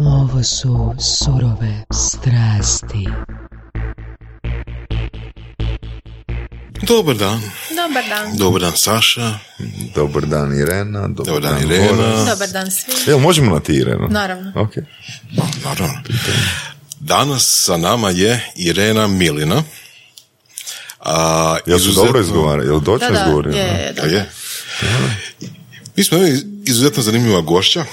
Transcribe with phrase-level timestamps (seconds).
[0.00, 3.06] Ovo su surove strasti.
[6.82, 7.40] Dobar dan.
[7.70, 8.36] Dobar dan.
[8.36, 9.38] Dobar dan Saša.
[9.94, 11.08] Dobar dan Irena.
[11.08, 11.96] Dobar, Dobar dan dan Irena.
[11.96, 12.28] Boris.
[12.28, 12.92] Dobar dan svi.
[13.06, 14.08] Jel, možemo na ti Irena?
[14.08, 14.52] Naravno.
[14.56, 14.72] Ok.
[15.64, 16.00] Naravno.
[17.00, 19.62] Danas sa nama je Irena Milina.
[21.00, 22.62] A, Jel su izuzetno- dobro izgovara?
[22.62, 23.52] Jel dočno Da, da, izgovorio?
[23.52, 24.02] je, je, da.
[24.02, 24.30] je.
[25.96, 26.18] Mi smo
[26.64, 27.84] izuzetno zanimljiva gošća.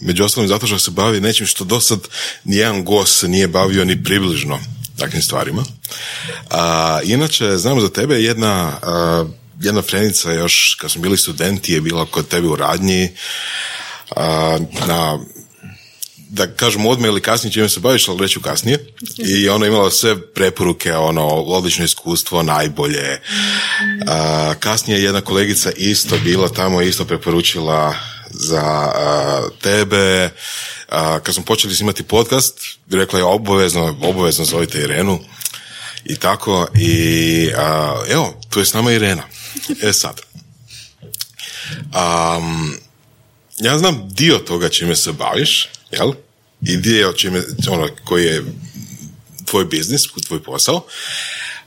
[0.00, 1.98] Među ostalim zato što se bavi nečim što do sad
[2.44, 4.58] nijedan gost se nije bavio ni približno
[4.98, 5.64] takvim stvarima.
[6.50, 9.24] A, inače, znam za tebe jedna, a,
[9.60, 13.10] jedna frenica još kad smo bili studenti je bila kod tebe u radnji
[14.16, 15.18] a, na
[16.28, 18.86] da kažem odmah ili kasnije čime se baviš, ali reću kasnije.
[19.18, 23.20] I ona imala sve preporuke, ono, odlično iskustvo, najbolje.
[24.06, 27.94] A, kasnije je jedna kolegica isto bila tamo, isto preporučila
[28.40, 30.30] za a, tebe.
[30.88, 35.20] A, kad smo počeli snimati podcast, rekla je obavezno, obavezno zovite Irenu.
[36.04, 39.22] I tako, i a, evo, tu je s nama Irena.
[39.82, 40.20] E sad.
[41.92, 42.76] Am,
[43.58, 46.12] ja znam dio toga čime se baviš, jel?
[46.62, 48.44] I dio čime, ono, koji je
[49.44, 50.86] tvoj biznis, tvoj posao,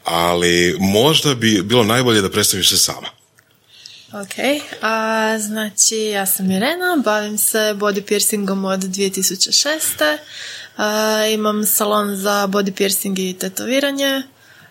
[0.03, 3.18] ali možda bi bilo najbolje da predstaviš se sama.
[4.13, 10.17] Ok, a, znači ja sam Irena, bavim se body piercingom od 2006.
[10.77, 14.23] A, imam salon za body piercing i tetoviranje.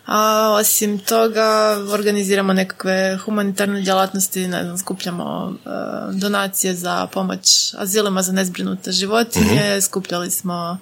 [0.06, 5.68] A osim toga organiziramo nekakve humanitarne djelatnosti, ne znam, skupljamo e,
[6.12, 10.78] donacije za pomoć azilima za nezbrinute životinje, skupljali smo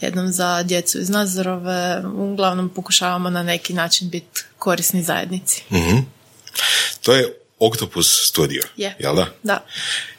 [0.00, 5.64] jednom za djecu iz Nazorove, uglavnom pokušavamo na neki način biti korisni zajednici.
[7.02, 8.96] To je Octopus Studio, Je.
[8.98, 9.26] jel da?
[9.42, 9.66] Da.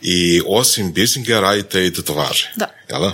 [0.01, 2.67] I osim piercinga radite i tetovaže, Da.
[2.89, 3.11] jel da?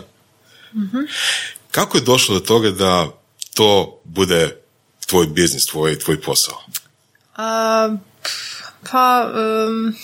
[1.72, 3.08] Kako je došlo do toga da
[3.54, 4.56] to bude
[5.08, 6.62] tvoj biznis, tvoj, tvoj posao?
[7.36, 7.96] A,
[8.92, 9.96] pa, em,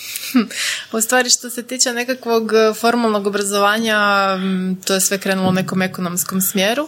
[0.98, 4.00] u stvari što se tiče nekakvog e, formalnog obrazovanja,
[4.86, 6.88] to je sve krenulo u nekom ekonomskom smjeru,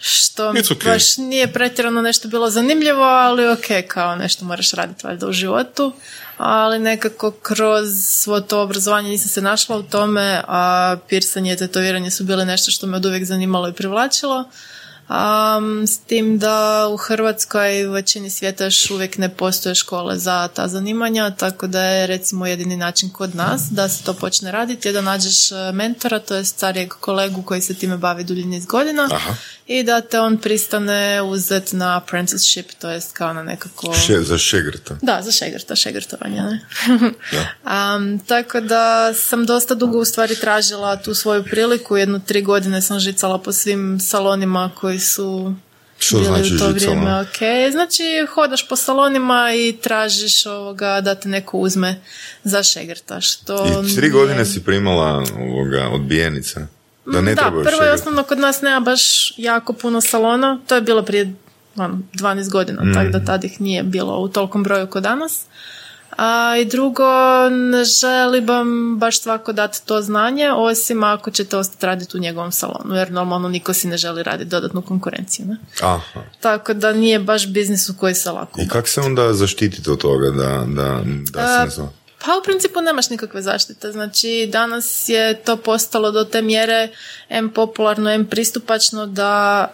[0.00, 0.84] što mi okay.
[0.84, 5.92] baš nije pretjerano nešto bilo zanimljivo, ali ok, kao nešto moraš raditi valjda u životu,
[6.36, 12.10] ali nekako kroz svo to obrazovanje nisam se našla u tome, a pirsanje i tetoviranje
[12.10, 14.44] su bile nešto što me od uvijek zanimalo i privlačilo.
[15.08, 20.48] Um, s tim da u Hrvatskoj u većini svijeta još uvijek ne postoje škole za
[20.48, 24.88] ta zanimanja, tako da je recimo jedini način kod nas da se to počne raditi
[24.88, 28.66] je da nađeš e, mentora, to je starijeg kolegu koji se time bavi dulji niz
[28.66, 29.34] godina Aha.
[29.66, 33.94] i da te on pristane uzet na apprenticeship, to jest kao na nekako...
[33.94, 34.96] Še, za šegrta.
[35.02, 36.60] Da, za šegrta, šegrtovanje, ne?
[37.32, 37.96] Da.
[37.96, 42.82] Um, tako da sam dosta dugo u stvari tražila tu svoju priliku, jednu tri godine
[42.82, 45.54] sam žicala po svim salonima koji su
[45.98, 46.72] Što bili znači u to žicala?
[46.72, 47.72] vrijeme ok.
[47.72, 48.02] Znači
[48.34, 52.00] hodaš po salonima i tražiš ovoga da te neko uzme
[52.44, 53.82] za šegrta, što...
[53.88, 56.66] I tri godine si primala ovoga, odbijenica.
[57.06, 60.74] Da ne da, treba prvo je osnovno kod nas nema baš jako puno salona, to
[60.74, 61.34] je bilo prije
[61.76, 62.94] ono, 12 godina, Mm.
[62.94, 65.42] tako da tad ih nije bilo u tolkom broju kod danas.
[66.18, 67.04] A i drugo,
[67.50, 72.52] ne želi vam baš svako dati to znanje, osim ako ćete ostati raditi u njegovom
[72.52, 75.46] salonu, jer normalno niko si ne želi raditi dodatnu konkurenciju.
[75.46, 75.56] Ne?
[75.80, 76.20] Aha.
[76.40, 79.98] Tako da nije baš biznis u koji se lako I kako se onda zaštititi od
[79.98, 81.02] toga da, da,
[81.32, 81.88] da se ne zna?
[82.24, 83.92] Pa u principu nemaš nikakve zaštite.
[83.92, 86.88] Znači danas je to postalo do te mjere
[87.28, 89.64] M popularno, M pristupačno da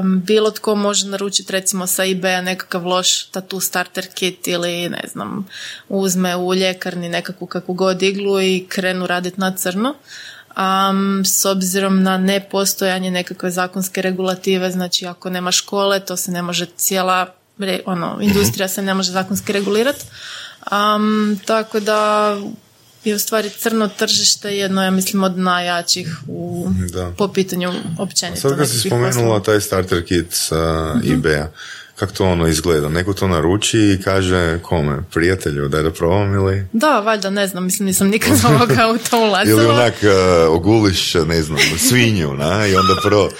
[0.00, 5.02] em, bilo tko može naručiti recimo sa eBaya nekakav loš tatu starter kit ili ne
[5.12, 5.48] znam
[5.88, 9.94] uzme u ljekarni nekakvu kakvu god iglu i krenu raditi na crno.
[10.54, 16.42] Am, s obzirom na nepostojanje nekakve zakonske regulative, znači ako nema škole, to se ne
[16.42, 17.26] može cijela
[17.84, 20.04] ono, industrija se ne može zakonski regulirati.
[20.70, 22.36] Um, tako da
[23.04, 27.12] je u stvari crno tržište jedno, ja mislim, od najjačih u, Da.
[27.12, 27.68] po pitanju
[27.98, 28.40] općenito.
[28.40, 29.40] Sad kad si spomenula poslova.
[29.40, 31.12] taj starter kit sa Mhm.
[31.12, 31.46] eBay-a,
[31.98, 32.88] kako to ono izgleda?
[32.88, 35.02] Neko to naruči i kaže kome?
[35.14, 36.66] Prijatelju, daj da probam ili...
[36.72, 39.62] Da, valjda, ne znam, mislim, nisam nikad ovoga u to ulazila.
[39.62, 43.30] Ili onak uh, oguliš, ne znam, svinju, na, i onda prvo,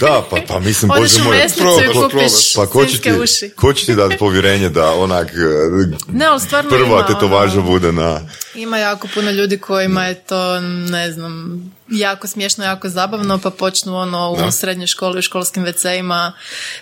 [0.00, 3.50] da, pa, pa mislim, Odeš bože moj, kupiš pa ko će, ti, uši.
[3.56, 7.70] ko će ti dati povjerenje da onak uh, Ne, ali stvarno prva ima, tetovaža ono,
[7.70, 8.20] bude na...
[8.54, 13.96] Ima jako puno ljudi kojima je to, ne znam, jako smiješno, jako zabavno, pa počnu
[13.96, 14.50] ono u Da.
[14.52, 16.32] srednjoj školi, u školskim WC-ima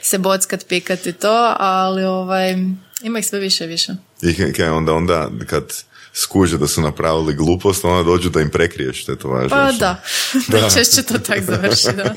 [0.03, 2.57] se bockat, pikat i to, ali ovaj,
[3.03, 3.93] ima ih sve više i više.
[4.23, 5.65] I kaj onda, onda kad
[6.17, 9.49] skuže da su napravili glupost, onda dođu da im prekriješ tetovaže.
[9.49, 10.03] Pa da,
[10.49, 12.15] najčešće to tak završi, da.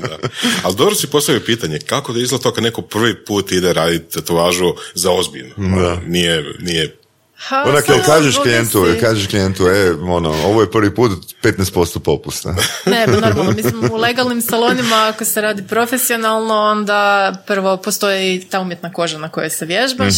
[0.63, 4.13] Ali dobro si postavio pitanje, kako da izgleda to kad neko prvi put ide raditi
[4.13, 5.53] tetovažu za ozbiljno?
[5.57, 5.99] Da.
[6.07, 6.96] Nije, nije
[7.39, 11.11] Ha, Onak, jel kažeš klijentu, jel kažeš klijentu, e, ono, ovo je prvi put
[11.43, 12.55] 15% popusta.
[12.85, 18.59] Ne, pa normalno, mislim, u legalnim salonima ako se radi profesionalno, onda prvo postoji ta
[18.59, 20.13] umjetna koža na kojoj se vježbaš,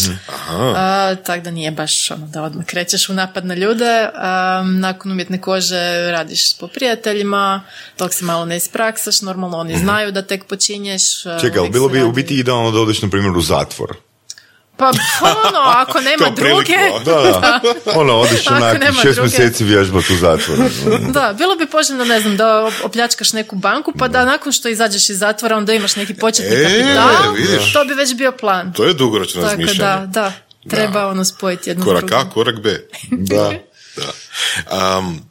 [0.49, 4.09] a, tako da nije baš ono da odmah krećeš u napad na ljude.
[4.15, 7.61] A, nakon umjetne kože radiš po prijateljima,
[7.97, 11.01] dok se malo ne ispraksaš, normalno oni znaju da tek počinješ.
[11.41, 13.95] Čekaj, bilo bi u radi- biti idealno da odeš, na primjer, u zatvor.
[14.79, 14.91] Pa
[15.21, 16.77] ono, ako nema druge...
[17.05, 17.59] Da, da.
[17.99, 19.21] Ono, Ako onak šest druge.
[19.21, 20.61] mjeseci vježbat u zatvoru.
[21.09, 24.69] Da, bilo bi poželjno, ne znam, da op- opljačkaš neku banku, pa da nakon što
[24.69, 27.73] izađeš iz zatvora, onda imaš neki početni E, kapital, vidiš.
[27.73, 28.73] to bi već bio plan.
[28.73, 30.07] To je dugoročno Tako razmišljanje.
[30.07, 30.31] da,
[30.63, 32.11] da, treba ono spojiti jedno s Korak.
[32.11, 32.69] A, korak B.
[33.11, 33.51] Da.
[33.95, 34.97] Da.
[34.97, 35.21] Um,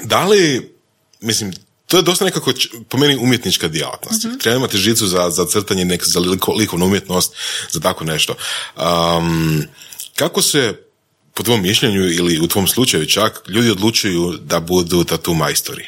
[0.00, 0.74] da li,
[1.20, 1.52] mislim,
[1.90, 2.52] to je dosta nekako,
[2.88, 4.26] po meni, umjetnička djelatnost.
[4.40, 7.34] Treba imati žicu za, za crtanje, nek, za liko, likovnu umjetnost,
[7.70, 8.34] za tako nešto.
[8.76, 9.64] Um,
[10.16, 10.74] kako se,
[11.34, 15.82] po tvom mišljenju ili u tvom slučaju čak, ljudi odlučuju da budu tatu majstori?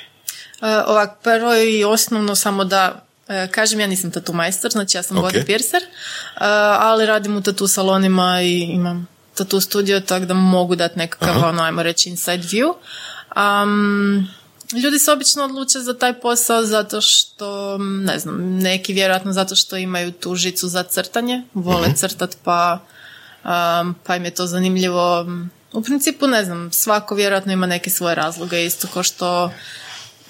[0.62, 5.02] E, ovak, prvo i osnovno samo da e, kažem, ja nisam tatu majstor, znači ja
[5.02, 5.24] sam Ok.
[5.24, 5.86] body piercer, e,
[6.78, 11.62] ali radim u tatu salonima i imam tatu studio, tako da mogu dati nekakav, ono,
[11.62, 12.72] ajmo reći, inside view.
[13.36, 14.28] Um,
[14.74, 19.76] ljudi se obično odluče za taj posao zato što, ne znam, neki vjerojatno zato što
[19.76, 22.78] imaju tu žicu za crtanje, vole crtat pa,
[23.44, 25.26] um, pa im je to zanimljivo.
[25.72, 29.52] U principu, ne znam, svako vjerojatno ima neke svoje razloge, isto kao što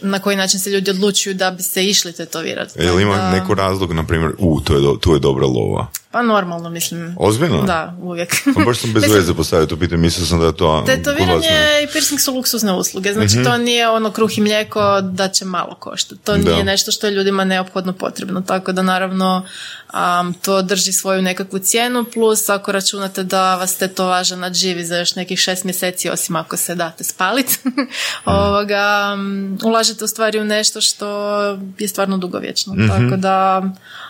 [0.00, 2.80] na koji način se ljudi odlučuju da bi se išli tetovirati.
[2.80, 5.86] Jel ima Da- neko razlog, na primjer, u, to je, do- tu je dobra lova.
[6.12, 7.17] Pa normalno, mislim.
[7.19, 7.62] Ozbiljno?
[7.62, 8.35] Da, uvijek.
[8.55, 10.69] Pa baš sam bez veze postavio to pitanje, mislio sam da je to...
[10.70, 11.49] vas Tetoviranje
[11.85, 13.44] i piercing su luksuzne usluge, znači Mhm.
[13.44, 16.20] to nije ono kruh i mlijeko da će malo koštati.
[16.20, 16.62] To nije Da.
[16.62, 19.47] nešto što je ljudima neophodno potrebno, tako da naravno
[19.88, 25.14] am, to drži svoju nekakvu cijenu, plus ako računate da vas tetovaža nadživi za još
[25.14, 27.59] nekih šest mjeseci, osim ako se date spaliti,
[28.26, 28.81] ovoga,
[29.12, 31.38] am, ulažete u stvari u nešto što
[31.79, 32.88] je stvarno dugovječno, Mhm.
[32.88, 33.62] tako da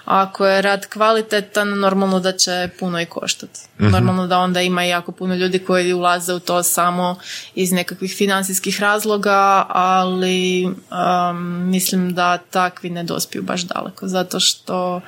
[0.05, 3.61] ako je rad kvalitetan, normalno da će puno i koštati.
[3.79, 7.17] Normalno da onda ima jako puno ljudi koji ulaze u to samo
[7.55, 15.01] iz nekakvih financijskih razloga, ali um, mislim da takvi ne dospiju baš daleko, zato što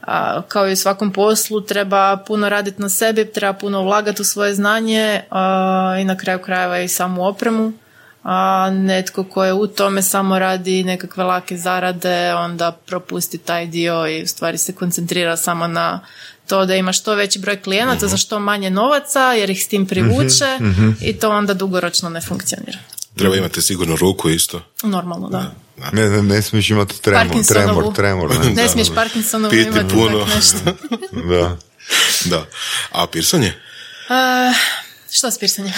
[0.00, 4.24] a, kao i u svakom poslu treba puno raditi na sebi, treba puno ulagati u
[4.24, 7.72] svoje znanje a, i na kraju krajeva i samu opremu
[8.22, 14.08] a netko ko je u tome samo radi nekakve lake zarade, onda propusti taj dio
[14.08, 16.00] i u stvari se koncentrira samo na
[16.46, 19.86] to da ima što veći broj klijenata za što manje novaca jer ih s tim
[19.86, 20.58] privuče
[21.00, 22.78] i to onda dugoročno ne funkcionira.
[23.16, 24.62] Treba imati sigurno ruku isto.
[24.82, 25.52] Normalno, da.
[25.92, 28.30] Ne, ne, ne smiješ imati tremor, tremor, tremor.
[28.44, 28.50] Ne?
[28.62, 30.24] Ne smiješ Parkinsonovu Piti imati puno.
[30.24, 30.58] tak nešto.
[31.30, 31.56] Da.
[32.24, 32.46] Da.
[32.92, 33.52] A pirsanje?
[34.08, 34.52] A,
[35.10, 35.72] što s pirsanjem?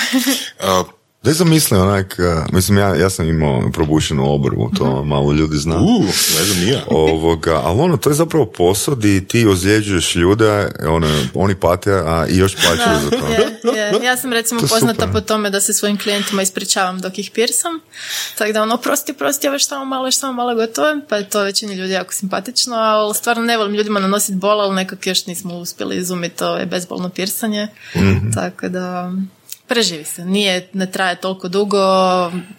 [1.25, 5.57] Da sam mislio onak, uh, mislim ja, ja sam imao probušenu obrvu, to malo ljudi
[5.57, 5.77] zna.
[5.77, 6.03] u,
[6.39, 6.83] ne znam, nije.
[7.11, 12.27] Ovoga, ali ono, to je zapravo posao di ti ozljeđuješ ljude, ono, oni pate, a
[12.29, 13.27] i još plaćaju za to.
[13.33, 14.05] je, je.
[14.05, 15.13] Ja sam recimo To je poznata super.
[15.13, 17.81] po tome da se svojim klijentima ispričavam dok ih pirsam.
[18.39, 21.01] Tako da ono, prosti, prosti, ovo samo malo, još samo malo gotovo.
[21.09, 24.75] Pa je to većini ljudi jako simpatično, ali stvarno ne volim ljudima nanositi bol, ali
[24.75, 27.69] nekako još nismo uspjeli izumiti to je bezbolno pirsanje.
[27.97, 28.31] Mhm.
[28.35, 29.13] Tako da
[29.69, 30.25] preživi se.
[30.25, 31.79] Nije, ne traje toliko dugo.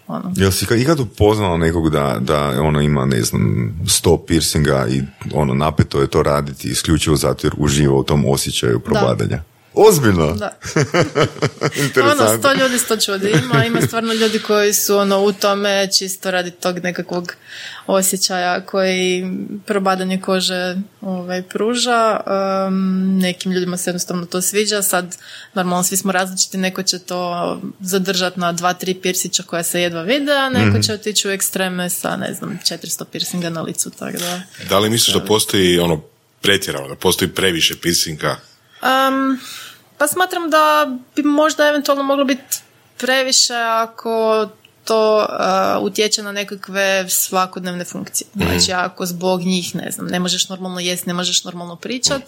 [0.07, 0.31] Ono.
[0.35, 5.01] Jel si ka- ikad upoznala nekog da, da ono ima, ne znam, sto piercinga i
[5.33, 9.43] ono, napeto je to raditi isključivo zato jer uživa u tom osjećaju probadanja?
[9.75, 10.34] Ozbiljno?
[10.34, 10.58] Da.
[12.12, 13.32] Ono, sto ljudi sto čudi.
[13.44, 17.34] Ima, ima stvarno ljudi koji su ono u tome čisto radi tog nekakvog
[17.88, 19.32] osjećaja koji
[19.65, 22.20] probadanje kože ovaj, pruža.
[22.67, 24.82] Um, nekim ljudima se jednostavno to sviđa.
[24.82, 25.17] Sad,
[25.53, 26.58] normalno, svi smo različiti.
[26.58, 30.94] Neko će to zadržati na dva, tri pirsića koja se jedva vide, a neko će
[30.94, 33.89] otići u ekstreme sa, ne znam, 400 pirsinga na licu.
[33.89, 34.41] Tako da...
[34.70, 36.01] Da li misliš da postoji ono
[36.41, 38.38] pretjerano, da postoji previše piercinga?
[38.82, 39.39] Um,
[39.97, 42.57] pa smatram da bi možda eventualno moglo biti
[42.97, 44.47] previše ako
[44.83, 48.27] to uh, utječe na nekakve svakodnevne funkcije.
[48.33, 52.21] Znači ako zbog njih, ne znam, ne možeš normalno jest, ne možeš normalno pričat,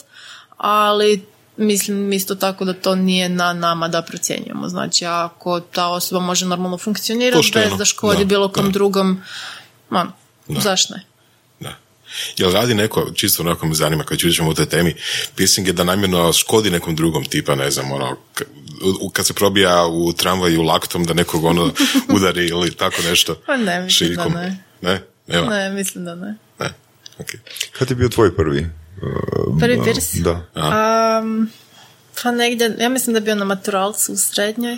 [0.58, 1.26] ali
[1.58, 4.70] mislim isto tako da to nije na nama da procjenjujemo.
[4.70, 8.72] Znači ako ta osoba može normalno funkcionirati bez da škodi da, bilo kom da.
[8.72, 9.22] drugom,
[9.90, 10.12] man,
[10.48, 11.06] zašto ne?
[12.38, 12.44] Da.
[12.44, 14.96] Jel radi neko, čisto onako me zanima kad ćemo u toj temi,
[15.36, 18.18] piercing je da namjerno škodi nekom drugom tipa, ne znam, ono,
[19.14, 21.72] kad se probija u tramvaju laktom da nekog ono
[22.16, 23.36] udari ili tako nešto.
[23.46, 24.34] Pa ne, mislim da šiljkom.
[24.34, 24.64] ne.
[24.82, 25.02] Ne?
[25.28, 25.50] Nema?
[25.50, 26.36] Ne, mislim da ne.
[26.60, 26.70] Ne.
[27.20, 27.28] Ok.
[27.72, 28.60] Kad je bio tvoj prvi?
[29.02, 30.14] uh, Prvi pirs?
[30.14, 30.32] Da.
[31.22, 31.50] Um,
[32.24, 34.78] pa negdje, ja mislim da je bio na maturalcu u srednjoj.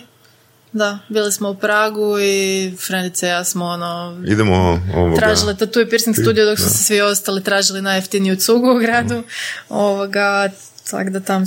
[0.74, 5.16] Da, bili smo u Pragu i frendice i ja smo ono, Idemo ovoga.
[5.16, 9.24] tražile tatu i piercing studio dok su se svi ostali tražili najjeftiniju cugu u gradu.
[9.70, 10.50] Ovoga,
[10.92, 11.44] tako da tam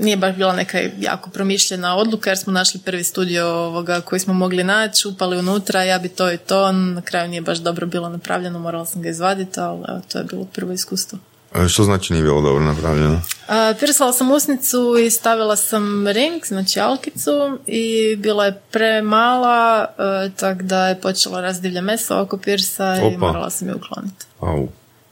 [0.00, 4.34] nije baš bila neka jako promišljena odluka jer smo našli prvi studio ovoga koji smo
[4.34, 8.08] mogli naći, upali unutra, ja bi to i to, na kraju nije baš dobro bilo
[8.08, 11.18] napravljeno, morala sam ga izvaditi, ali evo, to je bilo prvo iskustvo.
[11.54, 13.20] A Što znači nije bilo dobro napravljeno?
[13.48, 20.30] A, Pirsala sam usnicu i stavila sam ring, znači alkicu i bila je premala, e,
[20.36, 23.18] tako da je počela razdivlja mesa oko pirsa i Opa.
[23.18, 24.26] morala sam je ukloniti.
[24.40, 24.68] Au.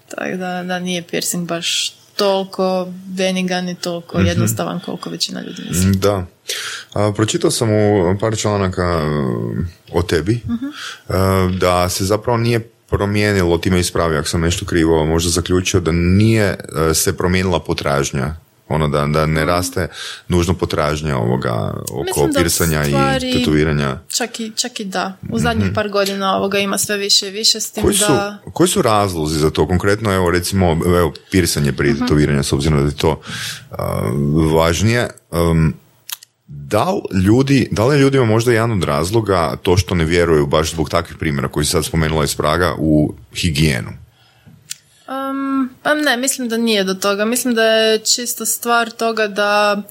[0.09, 5.87] Tako da, da nije piercing baš toliko benigan i toliko jednostavan koliko većina ljudi misli.
[5.87, 6.27] Mm, Da.
[6.93, 9.01] A, pročitao sam u par članaka
[9.93, 15.07] o tebi uh, da se zapravo nije promijenilo, ti me ispravi ako sam nešto krivo
[15.07, 18.35] možda zaključio, da nije uh, se promijenila potražnja
[18.69, 19.89] ono da, da ne raste
[20.29, 23.99] nužno potražnja ovoga oko da pirsanja stvari- i tetoviranja.
[24.09, 25.17] Čak i, čak i da.
[25.31, 28.39] U zadnjih par godina ovoga ima sve više i više s tim Koji su, da...
[28.53, 29.69] koji su razlozi za to?
[29.69, 33.21] Konkretno, evo, recimo, evo, pirsanje prije tetoviranja, s obzirom da je to
[33.71, 34.03] a,
[34.55, 35.11] važnije.
[35.31, 35.75] Um,
[36.55, 40.47] da li ljudi, da li je ljudima možda jedan od razloga to što ne vjeruju
[40.47, 43.91] baš zbog takvih primjera koji si sad spomenula iz Praga u higijenu?
[45.09, 47.25] Um, pa ne, mislim da nije do toga.
[47.25, 49.83] Mislim da je čisto stvar toga da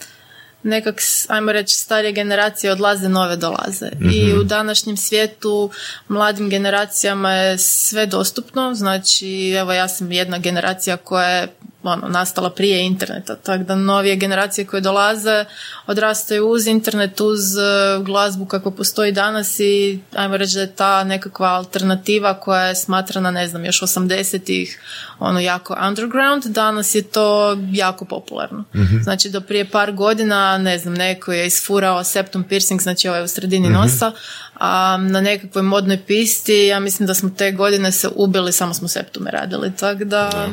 [0.64, 3.90] nekak, ajmo reći, starije generacije odlaze, nove dolaze.
[4.12, 5.72] I u današnjem svijetu
[6.08, 8.76] mladim generacijama je sve dostupno.
[8.76, 11.48] Znači, evo ja sam jedna generacija koja je
[11.84, 15.46] ono, nastala prije interneta, tako da novije generacije koje dolaze
[15.88, 17.62] odrastaju uz internet, uz e,
[18.04, 23.32] glazbu kako postoji danas i ajmo reći da je ta nekakva alternativa koja je smatrana,
[23.32, 24.80] ne znam, još 80-ih
[25.20, 28.64] ono jako underground, danas je to jako popularno.
[29.04, 33.28] Znači do prije par godina, ne znam, neko je isfurao septum piercing, znači ovaj u
[33.28, 34.12] sredini nosa,
[34.60, 38.88] a na nekakvoj modnoj pisti, ja mislim da smo te godine se ubili, samo smo
[38.88, 40.50] septume radili, tako da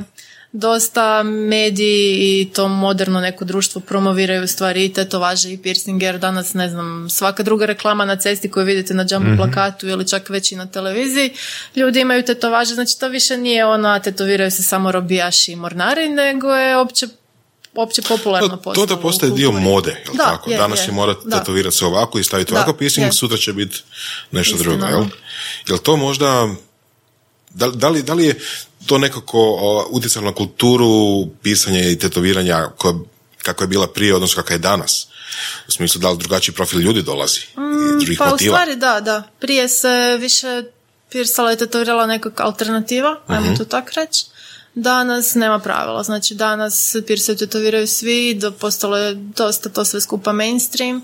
[0.52, 6.54] dosta mediji i to moderno neko društvo promoviraju stvari i tetovaže i piercing jer danas
[6.54, 10.52] ne znam svaka druga reklama na cesti koju vidite na jumbo plakatu ili čak već
[10.52, 11.30] i na televiziji
[11.76, 16.08] ljudi imaju tetovaže znači to više nije ono a tetoviraju se samo robijaši i mornari
[16.08, 17.06] nego je opće
[17.74, 20.50] opće popularno To, to postalo da postaje dio mode, jel Da, tako?
[20.50, 20.84] je, Danas je.
[20.84, 21.38] će morati Da.
[21.38, 23.12] tetovirati se ovako i staviti Da, ovako piercing, je.
[23.12, 23.82] sutra će biti
[24.30, 24.70] nešto Istina.
[24.76, 25.04] drugo, jel?
[25.68, 26.48] Jel to možda,
[27.50, 28.40] da, da, li, da li je
[28.86, 32.94] to nekako o, utjecalo na kulturu pisanja i tetoviranja koja,
[33.42, 35.08] kako je bila prije, odnosno kakva je danas?
[35.68, 37.40] U smislu da li drugačiji profil ljudi dolazi?
[38.00, 38.56] drugih Pa u motiva?
[38.56, 39.22] stvari da, da.
[39.40, 40.62] Prije se više
[41.10, 44.24] pirsala i tetovirala nekakva alternativa, ajmo to tako reći.
[44.74, 50.00] Danas nema pravila, znači danas pirsaju i tetoviraju svi, do, postalo je dosta to sve
[50.00, 50.96] skupa mainstream.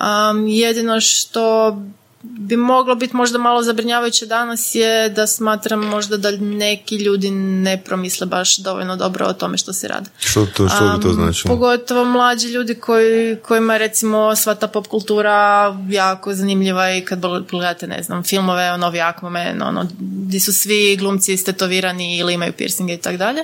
[0.00, 1.76] Um, jedino što
[2.24, 7.82] bi moglo biti možda malo zabrinjavajuće danas je da smatram možda da neki ljudi ne
[7.84, 10.10] promisle baš dovoljno dobro o tome što se radi.
[10.18, 11.54] Što, to, što bi to značilo?
[11.54, 17.22] Pogotovo mlađi ljudi koji, kojima je recimo sva ta pop kultura jako zanimljiva i kad
[17.50, 22.52] pogledate, ne znam, filmove o Novi Aquaman, ono, gdje su svi glumci istetovirani ili imaju
[22.52, 23.40] piercinge i tako dalje.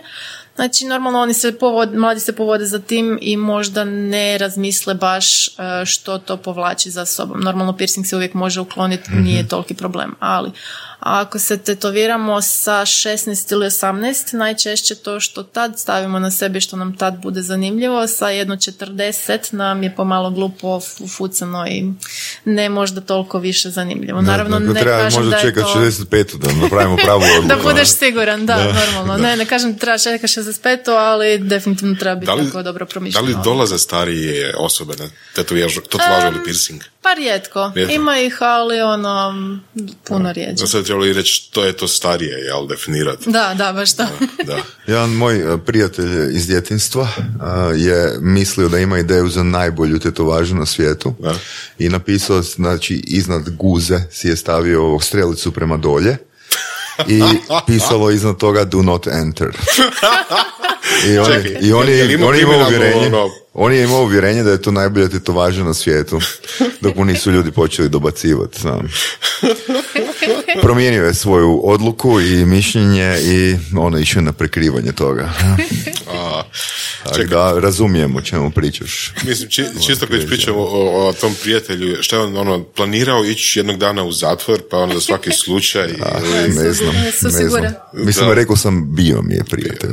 [0.60, 5.48] Znači, normalno oni se povode, mladi se povode za tim i možda ne razmisle baš
[5.48, 5.50] e,
[5.86, 7.40] što to povlači za sobom.
[7.40, 10.50] Normalno piercing se uvijek može ukloniti, nije toliki problem, ali
[11.00, 13.20] ako se tetoviramo sa 16
[13.52, 18.28] ili 18, najčešće to što tad stavimo na sebi, što nam tad bude zanimljivo, sa
[18.28, 21.92] jedno 40 nam je pomalo glupo, fu- fucano i
[22.44, 24.22] ne možda toliko više zanimljivo.
[24.22, 25.80] Naravno, Dakle, ne treba kažem možda da je čekat to...
[25.80, 27.48] 65 da napravimo pravu odluku.
[27.48, 29.16] Da budeš siguran, da, normalno.
[29.18, 32.84] Ne, ne kažem da treba čekati 65, ali definitivno treba biti Da li, tako dobro
[32.84, 33.26] da promišljeno.
[33.26, 35.04] li dolaze starije osobe na
[35.34, 36.80] tetovažu, tetovažu ili piercing?
[37.02, 37.72] Pa rijetko.
[37.74, 37.94] Rijetko.
[37.94, 39.34] Ima ih, ali ono,
[40.04, 40.66] puno rijeđe.
[40.66, 43.30] Sad trebalo i reći što je to starije, jel, definirati.
[43.30, 44.06] Da, da, baš to.
[44.44, 44.58] Da.
[44.92, 50.54] Jedan moj e, prijatelj iz djetinstva e, je mislio da ima ideju za najbolju tetovažu
[50.54, 51.34] na svijetu Da.
[51.78, 56.16] i napisao, znači, iznad guze si je stavio ovog strelicu prema dolje
[57.08, 57.22] i
[57.66, 59.50] pisalo iznad toga do not enter.
[61.06, 64.02] I on, Čekaj, i on je, ima on je imao uvjerenje, ono- on je imao
[64.02, 66.20] uvjerenje da je to najbolja tetovaža na svijetu,
[66.82, 68.60] dok mu nisu ljudi počeli dobacivati.
[68.60, 68.88] Znam.
[70.62, 75.32] Promijenio je svoju odluku i mišljenje i ono išao na prekrivanje toga.
[76.12, 76.42] A,
[77.04, 77.10] Da.
[77.12, 79.12] Tako da razumijem o čemu pričaš.
[79.22, 83.24] Mislim, či, čisto kad već pričamo o, o tom prijatelju, šta je on ono, planirao
[83.24, 85.84] ići jednog dana u zatvor, pa onda za svaki slučaj...
[85.84, 85.98] ili-
[86.56, 87.64] Ne znam, ne znam.
[87.94, 88.34] Mislim, Da.
[88.34, 89.90] rekao sam, bio mi je prijatelj.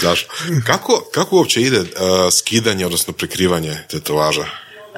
[0.00, 0.26] Znaš,
[0.66, 1.86] kako, kako uopće ide uh,
[2.32, 4.46] skidanje, odnosno prekrivanje tetovaža?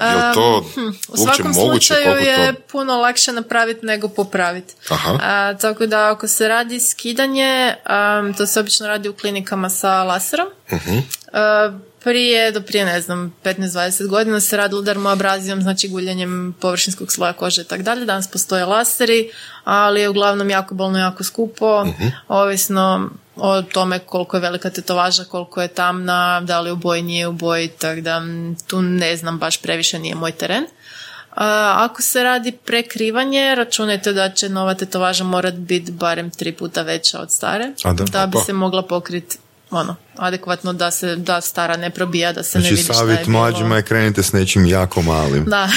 [0.00, 0.62] Je to U
[1.08, 1.94] uopće svakom moguće?
[1.94, 2.60] slučaju je to...
[2.72, 4.74] puno lakše napraviti nego popraviti.
[4.88, 5.18] Aha.
[5.22, 10.02] A, tako da ako se radi skidanje, am, to se obično radi u klinikama sa
[10.02, 10.48] laserom.
[10.72, 10.98] Mhm.
[11.32, 11.72] A,
[12.04, 13.72] prije, do prije ne znam, 15-20
[14.06, 18.04] godina se radilo dermoabrazijom, znači guljenjem površinskog sloja kože i tako dalje.
[18.04, 19.30] Danas postoje laseri,
[19.64, 22.06] ali je uglavnom jako bolno, jako skupo, Mhm.
[22.28, 27.26] ovisno o tome koliko je velika tetovaža, koliko je tamna, da li u boji, nije
[27.26, 28.22] u boji, tako da
[28.66, 30.64] tu ne znam baš previše, nije moj teren.
[31.32, 36.82] A, ako se radi prekrivanje, računajte da će nova tetovaža morat biti barem tri puta
[36.82, 38.26] veća od stare, A da?
[38.26, 38.44] bi Opa.
[38.44, 39.38] se mogla pokriti
[39.70, 43.16] ono, adekvatno da se da stara ne probija, da se ne Znači, vidi šta je
[43.16, 43.38] bilo.
[43.38, 45.44] mlađima je krenite s nečim jako malim.
[45.44, 45.68] Da.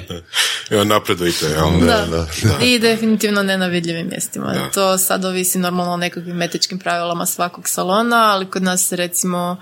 [0.70, 1.80] Evo, napredujte, jel?
[1.80, 2.06] da.
[2.06, 2.26] da,
[2.64, 4.52] I definitivno ne na vidljivim mjestima.
[4.52, 4.70] Da.
[4.70, 9.56] To sad ovisi normalno o nekakvim metičkim pravilama svakog salona, ali kod nas recimo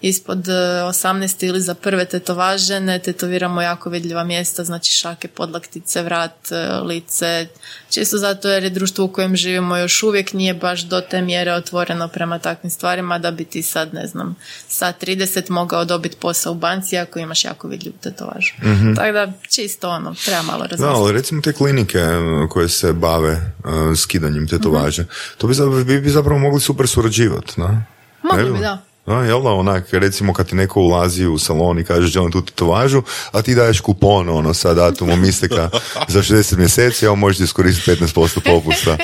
[0.00, 6.02] ispod e, 18 ili za prve tetovaže ne tetoviramo jako vidljiva mjesta, znači šake, podlaktice,
[6.02, 7.46] vrat, e, lice.
[7.90, 11.52] Čisto zato jer je društvo u kojem živimo još uvijek nije baš do te mjere
[11.52, 14.36] otvoreno prema takvim stvarima da bi ti sad, ne znam,
[14.68, 18.52] sa 30 mogao dobiti posao u banci ako imaš jako vidljivu tetovažu.
[18.96, 20.94] Tako da čisto ono, treba malo Da, razmisliti.
[20.94, 25.04] ali recimo te klinike uh, koje se bave uh, skidanjem tetovaže,
[25.38, 27.82] to bi, zapravo- bi, bi zapravo mogli super surađivati, da?
[28.22, 28.82] Mogli bi, da.
[29.06, 32.44] Da, jel da, onak, recimo kad ti neko ulazi u salon i kaže želim tu
[32.44, 35.70] tetovažu, a ti daješ kupon, ono, sa datumom isteka
[36.08, 38.96] za 60 mjeseci, evo možete iskoristiti 15% popusta.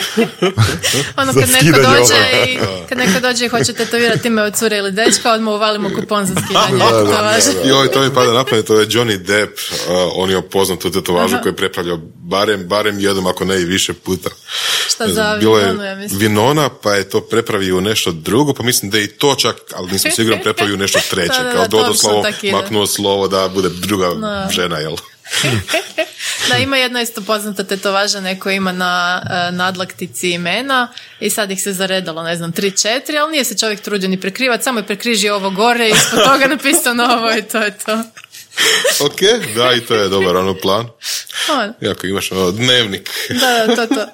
[1.21, 4.93] Ono kad neko dođe i kad neko dođe i hoće tetovirati ime od cure ili
[4.93, 6.79] dečka, odmah uvalimo kupon za skidanje.
[6.89, 7.69] Da, da.
[7.69, 10.91] Joj, to mi pada na pamet, to je Johnny Depp, uh, on je poznat tu
[10.91, 14.31] tetovažu koju je prepravljao barem, barem jednom, ako ne i više puta.
[14.89, 16.21] Šta za Bilo Vinonu, ja je mislim.
[16.21, 19.57] Vinona, pa je to prepravio u nešto drugo, pa mislim da je i to čak,
[19.75, 23.69] ali nisam siguran, prepravio nešto treće, Da, kao dodao obično slovo, maknuo slovo da bude
[23.69, 24.07] druga
[24.51, 24.97] žena, jel?
[26.49, 30.89] Da, ima jedna isto poznata tetovaža, neko ima na e, nadlaktici imena
[31.21, 34.21] i sad ih se zaredalo, ne znam, tri, četiri, ali nije se čovjek trudio ni
[34.21, 38.03] prekrivati, samo je prekrižio ovo gore i ispod toga napisao novo i to je to.
[39.07, 39.21] ok,
[39.57, 40.87] da, i to je dobar ono plan.
[41.53, 44.07] On, Jako imaš ono dnevnik, da, da, to, to.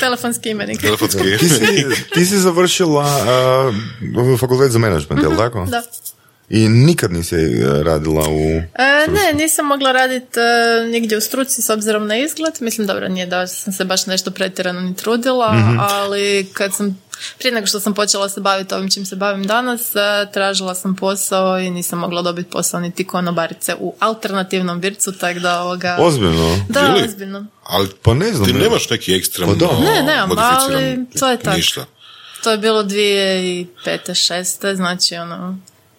[0.00, 0.80] Telefonski imenik.
[0.80, 1.18] telefonski.
[1.38, 5.62] Ti si, ti si završila uh, fakultet za menadžment, jel tako?
[5.62, 5.82] Mhm, Da.
[6.48, 8.40] I nikad nisi uh, radila u...
[8.74, 10.40] E, ne, nisam mogla raditi
[10.90, 12.54] nigdje u struci s obzirom na izgled.
[12.60, 17.00] Mislim, dobro, nije da sam se baš nešto pretjerano ni trudila, ali kad sam,
[17.38, 20.96] prije nego što sam počela se baviti ovim čim se bavim danas, e, tražila sam
[20.96, 25.96] posao i nisam mogla dobiti posao niti konobarice u alternativnom vircu, tako da ovoga...
[26.00, 26.66] Ozbiljno?
[26.68, 27.04] Da, Ili?
[27.08, 27.46] ozbiljno.
[27.62, 28.46] Ali Pa ne znam.
[28.46, 28.60] ti ne.
[28.60, 29.80] nemaš neki ekstremno Pa da.
[29.80, 31.56] Ne, nemam, ali to je tak.
[31.56, 31.86] Ništa.
[32.42, 33.66] To je bilo 2005.
[33.84, 34.74] 6.
[34.74, 35.58] znači ono...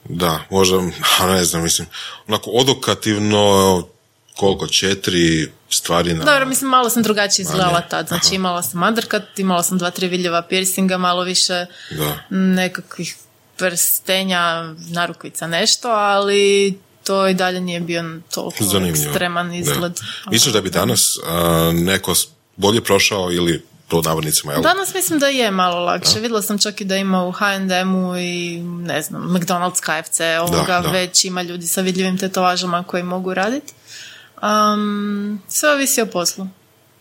[0.10, 0.78] Da, možda,
[1.20, 1.88] a ne znam, mislim,
[2.28, 3.88] onako odokativno,
[4.36, 6.24] koliko, četiri stvari na...
[6.24, 8.08] Dobro, mislim, malo sam drugačije izgledala tad.
[8.08, 12.18] Znači, imala sam undercut, imala sam dva, tri vidljeva piercinga, malo više Da.
[12.30, 13.16] nekakvih
[13.58, 19.06] prstenja, narukvica, nešto, ali to i dalje nije bio toliko Zanimljivo.
[19.06, 19.94] ekstreman izgled.
[20.26, 20.32] Da.
[20.32, 22.14] Misliš da bi danas a, neko
[22.56, 24.62] bolje prošao ili po navodnicima, jel?
[24.62, 26.20] Danas mislim da je malo lakše.
[26.20, 30.90] Vidjela sam čak i da ima u H&M-u i ne znam, McDonald's, KFC, ovoga da.
[30.92, 33.74] već ima ljudi sa vidljivim tetovažama koji mogu raditi.
[34.46, 36.48] Um, sve ovisi o poslu.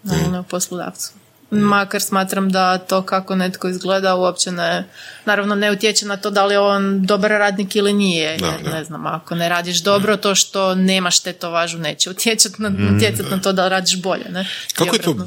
[0.03, 1.13] Naravno, o poslodavcu.
[1.51, 4.85] Makar smatram da to kako netko izgleda uopće ne,
[5.25, 8.37] naravno ne utječe na to da li je on dobar radnik ili nije.
[8.37, 8.71] Da, da.
[8.71, 13.41] Ne znam, ako ne radiš dobro, to što nemaš tetovažu neće utjecati na, utjecati na
[13.41, 14.25] to da radiš bolje.
[14.31, 14.49] Ne?
[14.75, 15.27] Kako je to.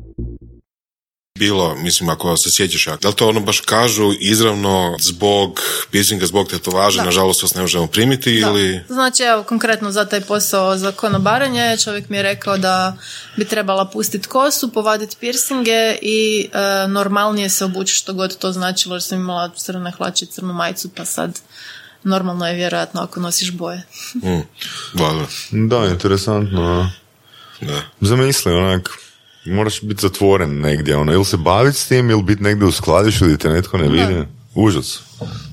[1.41, 6.47] Bilo, mislim, ako se sjećaš, da li to ono baš kažu izravno zbog piercinga, zbog
[6.47, 8.83] tetovaže, nažalost vas ne možemo primiti ili...
[8.87, 12.97] Znači, evo, konkretno za taj posao za konobaranje, čovjek mi je rekao da
[13.37, 18.95] bi trebala pustiti kosu, povaditi piercinge i e, normalnije se obući što god to značilo,
[18.95, 21.39] jer sam imala crne hlače, crnu majicu, pa sad
[22.03, 23.83] normalno je vjerojatno ako nosiš boje.
[24.15, 26.91] Mm, da, interesantno.
[27.61, 27.81] Da.
[28.01, 28.89] Zamisli, onak,
[29.45, 33.25] moraš biti zatvoren negdje, ono, ili se baviti s tim, ili biti negdje u skladišu
[33.25, 34.25] gdje te netko ne vidi.
[34.55, 34.99] Užas.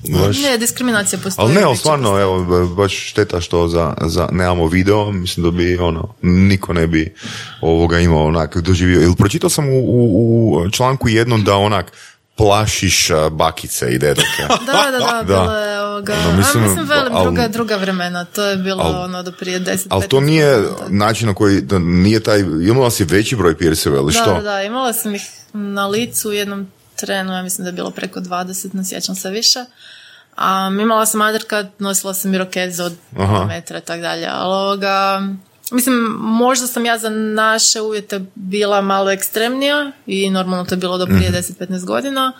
[0.09, 0.37] Baš...
[0.41, 1.45] Ne, diskriminacija postoji.
[1.45, 5.77] Ali ne, ali stvarno, evo, baš šteta što za, za, nemamo video, mislim da bi,
[5.77, 7.13] ono, niko ne bi
[7.61, 9.01] ovoga imao onak doživio.
[9.01, 11.91] Ili pročitao sam u, u, u članku jednom da onak,
[12.35, 14.43] plašiš bakice i dedake.
[14.67, 16.31] da, da, da, bilo je ovoga.
[16.31, 19.85] No, mislim, mislim velim, druga, druga vremena, to je bilo al, ono do prije 10
[19.89, 24.11] Ali to nije način na koji, da nije taj, imala si veći broj pirseva ili
[24.11, 24.33] što?
[24.33, 27.91] Da, da, imala sam ih na licu u jednom trenu, ja mislim da je bilo
[27.91, 29.59] preko 20, ne sjećam se više.
[30.37, 33.45] A imala sam adrka, nosila sam irokeze od Aha.
[33.45, 35.21] metra i tako dalje, ali ovoga,
[35.71, 40.97] Mislim, možda sam ja za naše uvjete bila malo ekstremnija i normalno to je bilo
[40.97, 41.85] do prije 10-15 mhm.
[41.85, 42.33] godina.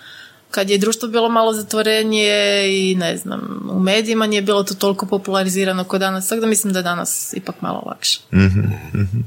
[0.52, 5.06] Kad je društvo bilo malo zatvorenije i ne znam, u medijima nije bilo to toliko
[5.06, 8.20] popularizirano kao danas, tako da mislim da je danas ipak malo lakše.
[8.32, 9.20] mm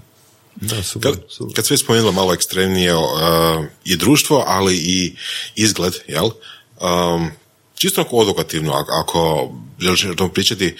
[0.56, 3.02] Da, super, kad, kad sve spomenula malo ekstremnije uh,
[3.84, 5.16] i društvo, ali i
[5.54, 6.24] izgled, jel?
[6.24, 7.30] Um,
[7.74, 10.76] čisto ako edukativno, ako želiš o tom pričati,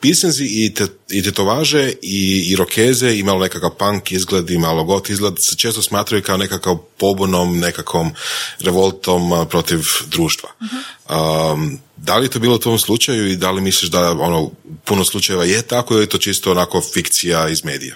[0.00, 4.84] pisenzi i, te, i tetovaže i, i rokeze i malo nekakav punk izgled i malo
[4.84, 8.12] got izgled se često smatraju kao nekakav pobunom, nekakvom
[8.60, 10.48] revoltom protiv društva.
[10.60, 14.50] Um, da li je to bilo u tom slučaju i da li misliš da ono
[14.84, 17.94] puno slučajeva je tako ili je to čisto onako fikcija iz medija?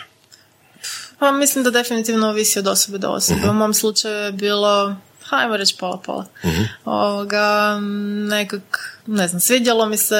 [1.19, 3.41] Pa mislim da definitivno ovisi od osobe do osobe.
[3.41, 3.49] Mhm.
[3.49, 4.97] U mom slučaju je bilo
[5.37, 6.27] hajmo reći pola pola.
[6.43, 6.51] uh
[6.85, 7.79] Ovoga,
[8.29, 10.17] nekak, ne znam, svidjelo mi se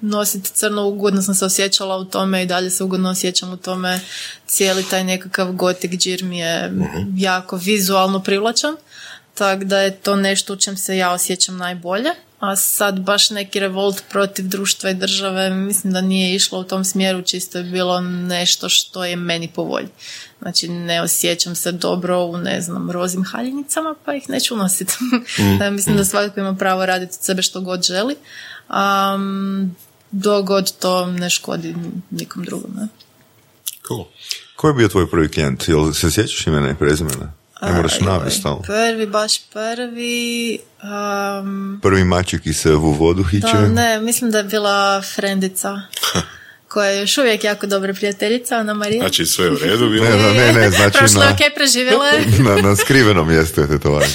[0.00, 4.00] nositi crno, ugodno sam se osjećala u tome i dalje se ugodno osjećam u tome.
[4.46, 8.76] Cijeli taj nekakav gotik džir mi je uh jako vizualno privlačan,
[9.34, 12.10] tako da je to nešto u čem se ja osjećam najbolje.
[12.42, 16.84] A sad baš neki revolt protiv društva i države mislim da nije išlo u tom
[16.84, 19.88] smjeru, čisto je bilo nešto što je meni po volji.
[20.40, 24.92] Znači ne osjećam se dobro u ne znam rozim haljenicama pa ih neću nositi.
[25.38, 25.74] Mm.
[25.74, 28.16] Mislim da svakako ima pravo raditi od sebe što god želi.
[28.68, 29.76] Um,
[30.10, 31.74] dogod to ne škodi
[32.10, 32.70] nikom drugom.
[32.76, 32.88] Ne?
[33.88, 34.04] Cool.
[34.56, 35.68] Ko je bio tvoj prvi klijent?
[35.68, 37.32] Jel se sjećaš imena i prezimena?
[37.62, 40.58] Ne moraš navesti Prvi, baš prvi...
[40.82, 43.46] Um, prvi maček i se u vodu hiće?
[43.52, 45.80] Da, ne, mislim da je bila frendica.
[46.72, 49.00] koja je još uvijek jako dobra prijateljica, Ana Marija.
[49.00, 50.04] Znači sve u redu bilo?
[50.04, 52.24] Ne, ne, ne, znači Prošlo je ok, preživjela je.
[52.48, 54.08] na, na skrivenom mjestu je tetovaž.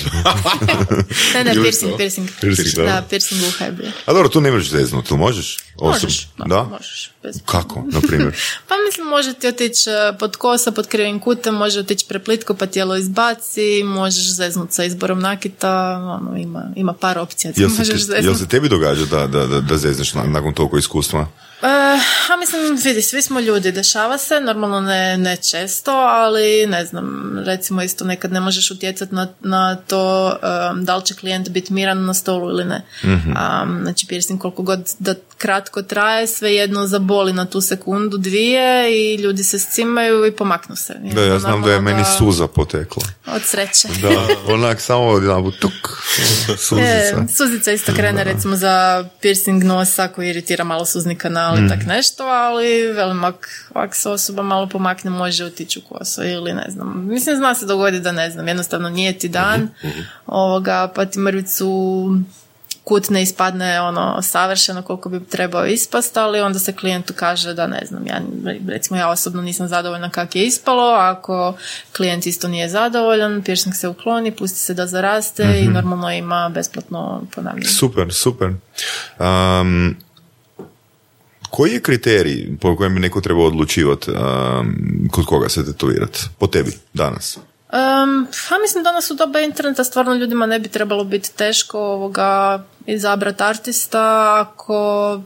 [1.34, 2.30] ne, ne, piercing, piercing.
[2.42, 2.84] piercing da.
[2.84, 3.92] da, piercing uha je bio.
[4.06, 5.58] A dobro, tu ne možeš zeznut, tu možeš?
[5.82, 6.64] Možeš, da, da?
[6.64, 7.12] možeš.
[7.28, 7.42] Bez...
[7.46, 8.36] Kako, na primjer?
[8.68, 12.66] pa mislim, može ti otići e, pod kosa, pod krivim kutem, može otići preplitko pa
[12.66, 15.72] tijelo izbaci, možeš zeznut sa izborom nakita,
[16.22, 17.54] ono, ima, ima par opcija.
[17.56, 17.84] Jel se,
[18.22, 21.28] jel se tebi događa da, da, da, da zezneš nakon toliko iskustva?
[21.62, 21.68] Uh,
[22.34, 27.38] a mislim, vidi, svi smo ljudi, dešava se, normalno ne, ne često, ali ne znam,
[27.46, 30.28] recimo isto nekad ne možeš utjecati na, na to
[30.72, 32.82] um, da li će klijent biti miran na stolu ili ne.
[33.04, 36.88] mm Um, znači, piercing koliko god da kratko traje, svejedno
[37.18, 40.94] zaboli na tu sekundu, dvije i ljudi se scimaju i pomaknu se.
[41.14, 43.04] Da, ja znam da je meni suza potekla.
[43.28, 43.88] Od sreće.
[44.02, 46.04] Da, onak samo od tuk,
[46.58, 46.88] suzica.
[46.88, 51.70] Je, suzica isto krene recimo za piercing nosa koji iritira malo suznika na ali mm.
[51.70, 56.66] tak nešto, ali velim, ak, se osoba malo pomakne, može otići u kosu ili ne
[56.70, 57.08] znam.
[57.08, 60.00] Mislim, zna se dogodi da ne znam, jednostavno nije ti dan mhm, mhm.
[60.28, 61.68] ovoga, pa ti mrvicu
[62.88, 67.68] kut ne ispadne ono savršeno koliko bi trebao ispast, ali onda se klijentu kaže da
[67.68, 68.22] ne znam, ja,
[68.68, 71.58] recimo ja osobno nisam zadovoljna kak je ispalo, ako
[71.98, 75.74] klijent isto nije zadovoljan, piercing se ukloni, pusti se da zaraste i mhm.
[75.74, 77.68] normalno ima besplatno ponavljanje.
[77.68, 78.54] Super, super.
[79.20, 79.96] Um,
[81.50, 84.18] koji je kriterij po kojem bi neko trebao odlučivati um,
[85.12, 86.20] kod koga se tetovirati?
[86.38, 87.40] Po tebi, danas.
[87.72, 92.64] Um, pa mislim danas u doba interneta stvarno ljudima ne bi trebalo biti teško ovoga
[92.86, 95.22] izabrati artista ako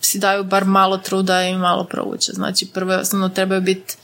[0.00, 2.32] si daju bar malo truda i malo prouče.
[2.32, 3.96] Znači prvo osnovno trebaju biti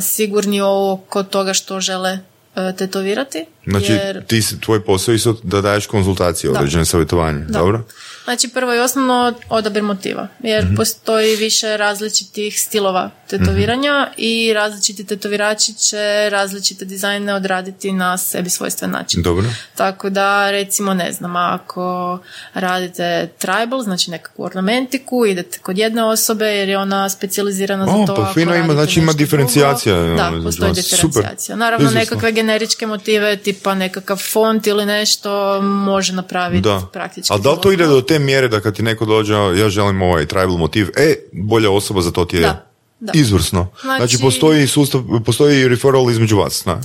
[0.00, 3.44] sigurni oko toga što žele uh, tetovirati.
[3.66, 4.26] Znači jer...
[4.26, 7.82] ti, tvoj posao isto da daješ konzultacije, određene savjetovanje, dobro?
[8.28, 9.16] Znači prvo i osnovno
[9.48, 10.74] odabir motiva, jer Mhm.
[10.74, 14.12] postoji više različitih stilova tetoviranja Mhm.
[14.16, 15.98] i različiti tetovirači će
[16.30, 19.22] različite dizajne odraditi na sebi svojstven način.
[19.22, 19.44] Dobro.
[19.74, 22.18] Tako da, recimo, ne znam, ako
[22.54, 28.14] radite tribal, znači nekakvu ornamentiku, idete kod jedne osobe jer je ona specijalizirana za to.
[28.14, 30.76] pa ako fino ima, znači ima diferencijacija, drugo- ono, Da, između postoji vas.
[30.78, 31.36] diferencijacija.
[31.46, 31.56] Super.
[31.58, 32.00] Naravno, Izvrsno.
[32.00, 35.28] nekakve generičke motive, tipa nekakav font ili nešto,
[35.62, 36.82] može napraviti Da.
[36.92, 37.32] praktički.
[37.32, 40.02] Ali da li to ide do te mjere da kad ti neko dođe, ja želim
[40.02, 42.66] ovaj tribal motiv, e, bolja osoba za to ti je Da,
[43.00, 43.12] da.
[43.14, 43.66] izvrsno.
[43.82, 46.80] Znači, Znači- postoji sustav, postoji referral između vas, da?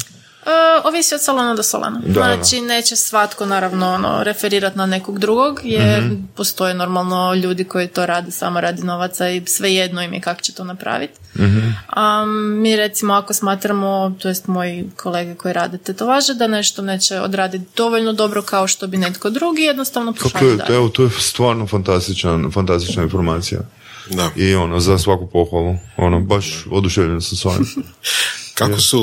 [0.46, 0.50] E,
[0.84, 2.02] ovisi od salona do salona.
[2.06, 6.14] Da, znači, neće svatko naravno ono, referirati na nekog drugog, jer Mhm.
[6.36, 10.54] postoje normalno ljudi koji to rade samo radi novaca i svejedno im je kako će
[10.54, 11.14] to napraviti.
[11.38, 11.60] Mhm.
[11.88, 12.26] A
[12.56, 17.66] mi recimo ako smatramo, to jest moji kolege koji rade tetovaže, da nešto neće odraditi
[17.78, 20.76] dovoljno dobro kao što bi netko drugi, jednostavno Kako pošalju je, dalje.
[20.76, 23.62] evo, to je stvarno fantastičan, fantastična informacija.
[24.10, 24.30] Da.
[24.36, 25.76] I ono, za svaku pohvalu.
[25.98, 27.46] Ono, baš oduševljen sam s.
[28.54, 29.00] Kako su,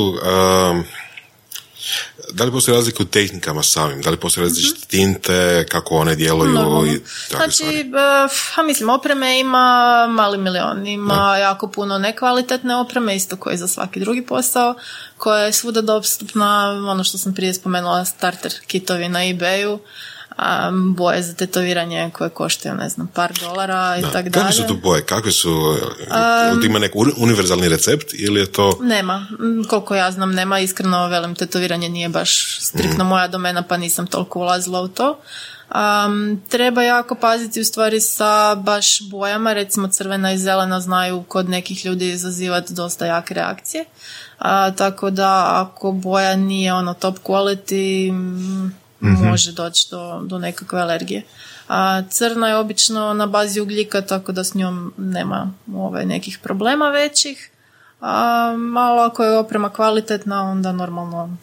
[0.71, 0.83] um,
[2.31, 4.01] da li postoji razlika u tehnikama samim?
[4.01, 6.85] Da li postoje različite tinte, kako one djeluju Normalno.
[6.85, 7.79] i Znači, stvari?
[7.79, 7.83] e,
[8.55, 13.99] a mislim, opreme ima mali milion, ima jako puno nekvalitetne opreme, isto koji za svaki
[13.99, 14.75] drugi posao,
[15.17, 19.79] koja je svuda dostupna, ono što sam prije spomenula, starter kitovi na ebayu,
[20.41, 24.07] a, boje za tetoviranje koje koštaju, ne znam, par dolara i Da.
[24.07, 24.53] tako Kakve dalje.
[24.53, 25.03] su tu boje?
[25.03, 28.77] Kakve su, um, ima neki uni- univerzalni recept ili je to...
[28.81, 33.77] Nema, Mm, koliko ja znam nema, iskreno velim, tetoviranje nije baš striktno moja domena pa
[33.77, 35.19] nisam toliko ulazila u to.
[36.05, 41.49] Um, treba jako paziti u stvari sa baš bojama, recimo crvena i zelena znaju kod
[41.49, 43.85] nekih ljudi izazivati dosta jake reakcije.
[44.39, 48.11] A, tako da ako boja nije ono top quality,
[49.01, 51.23] mm, može doći do, do nekakve alergije.
[51.67, 56.89] A crna je obično na bazi ugljika, tako da s njom nema ovaj, nekih problema
[56.89, 57.49] većih.
[58.01, 61.37] A malo ako je oprema kvalitetna, onda normalno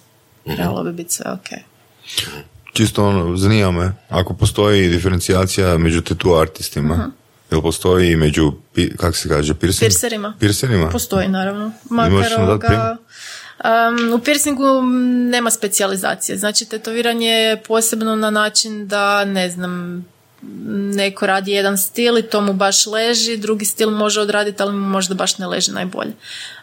[0.45, 1.49] trebalo bi biti sve ok.
[2.73, 7.11] Čisto ono, zanima me, ako postoji diferencijacija među tetu artistima,
[7.51, 8.53] jel postoji i među,
[8.97, 9.81] kak se kaže, piercing?
[9.81, 10.35] Piercerima.
[10.41, 10.89] Piercerima?
[10.91, 11.73] Postoji naravno.
[11.91, 12.97] Makar ovoga,
[13.65, 14.83] um, u piercingu
[15.31, 16.39] nema specijalizacije.
[16.39, 20.05] Znači tetoviranje je posebno na način da ne znam
[20.95, 24.89] neko radi jedan stil i to mu baš leži, drugi stil može odraditi, ali mu
[24.89, 26.13] možda baš ne leži najbolje.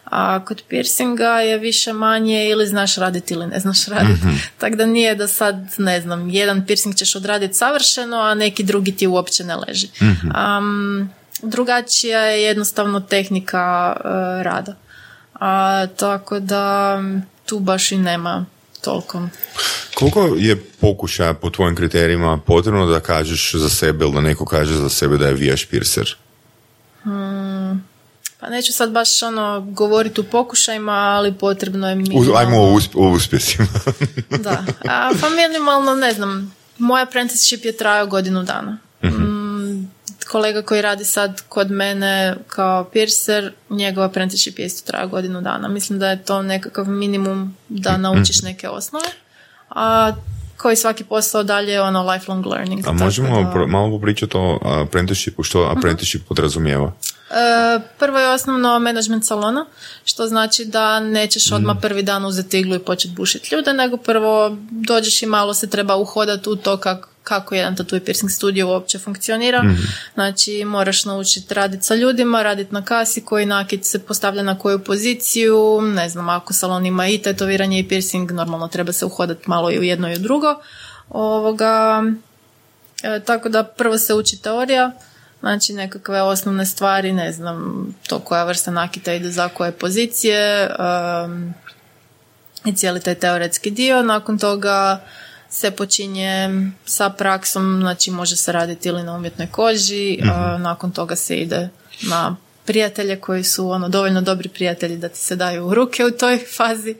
[0.04, 4.20] A kod piercinga je više manje ili znaš raditi ili ne znaš raditi.
[4.58, 8.96] Tako da nije da sad, ne znam, jedan piercing ćeš odraditi savršeno, a neki drugi
[8.96, 9.88] ti uopće ne leži.
[10.34, 14.08] Am, drugačija je jednostavno tehnika e,
[14.42, 14.74] rada.
[15.40, 16.98] A, tako da
[17.46, 18.44] tu baš i nema
[18.80, 19.22] toliko.
[19.94, 24.74] Koliko je pokušaja po tvojim kriterijima potrebno da kažeš za sebe ili da neko kaže
[24.74, 26.16] za sebe da je vijaš piercer?
[28.40, 32.34] Pa neću sad baš ono govoriti u pokušajima, ali potrebno je minimalno...
[32.34, 33.66] ajmo o, usp- o uspjesima.
[34.30, 38.78] Da, a, pa minimalno, ne znam, moj apprenticeship je trajao godinu dana.
[40.36, 45.68] Kolega koji radi sad kod mene kao piercer, njegov apprenticeship je isto trajao godinu dana.
[45.68, 49.06] Mislim da je to nekakav minimum da naučiš neke osnove.
[49.70, 50.12] A
[50.56, 52.88] koji svaki posao dalje je ono lifelong learning.
[52.88, 56.92] A možemo da- pro- malo popričati o apprenticeshipu, što apprenticeship podrazumijeva?
[57.30, 59.66] E, prvo je osnovno management salona,
[60.04, 64.56] što znači da nećeš odmah prvi dan uzeti iglu i početi bušiti ljude, nego prvo
[64.70, 68.68] dođeš i malo se treba uhodati u to kak, kako jedan tattoo i piercing studio
[68.68, 69.64] uopće funkcionira.
[70.14, 74.84] Znači moraš naučiti raditi sa ljudima, raditi na kasi, koji nakit se postavlja na koju
[74.84, 79.70] poziciju, ne znam, ako salon ima i tetoviranje i piercing, normalno treba se uhodati malo
[79.70, 80.54] i u jedno i u drugo.
[81.08, 82.02] Ovoga,
[83.02, 84.92] E, tako da prvo se uči teorija,
[85.40, 90.70] znači nekakve osnovne stvari, ne znam, to koja vrsta nakita ide za koje pozicije
[91.24, 91.54] um,
[92.64, 94.02] i cijeli taj teoretski dio.
[94.02, 95.00] Nakon toga
[95.56, 96.48] se počinje
[96.84, 101.68] sa praksom, znači može se raditi ili na umjetnoj koži, a nakon toga se ide
[102.02, 106.10] na prijatelje koji su ono dovoljno dobri prijatelji da ti se daju u ruke u
[106.10, 106.94] toj fazi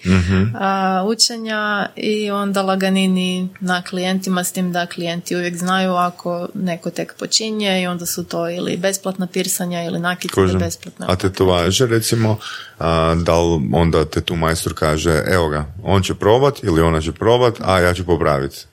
[0.55, 6.91] a, učenja i onda laganini na klijentima s tim da klijenti uvijek znaju ako neko
[6.91, 10.61] tek počinje i onda su to ili besplatna pirsanja ili nakit ili Kožem.
[10.61, 11.07] besplatna.
[11.09, 12.39] A tetovaže, recimo,
[12.79, 17.01] a, da li onda te tu majstor kaže, evo ga, on će probat ili ona
[17.01, 18.67] će probat, a ja ću popraviti.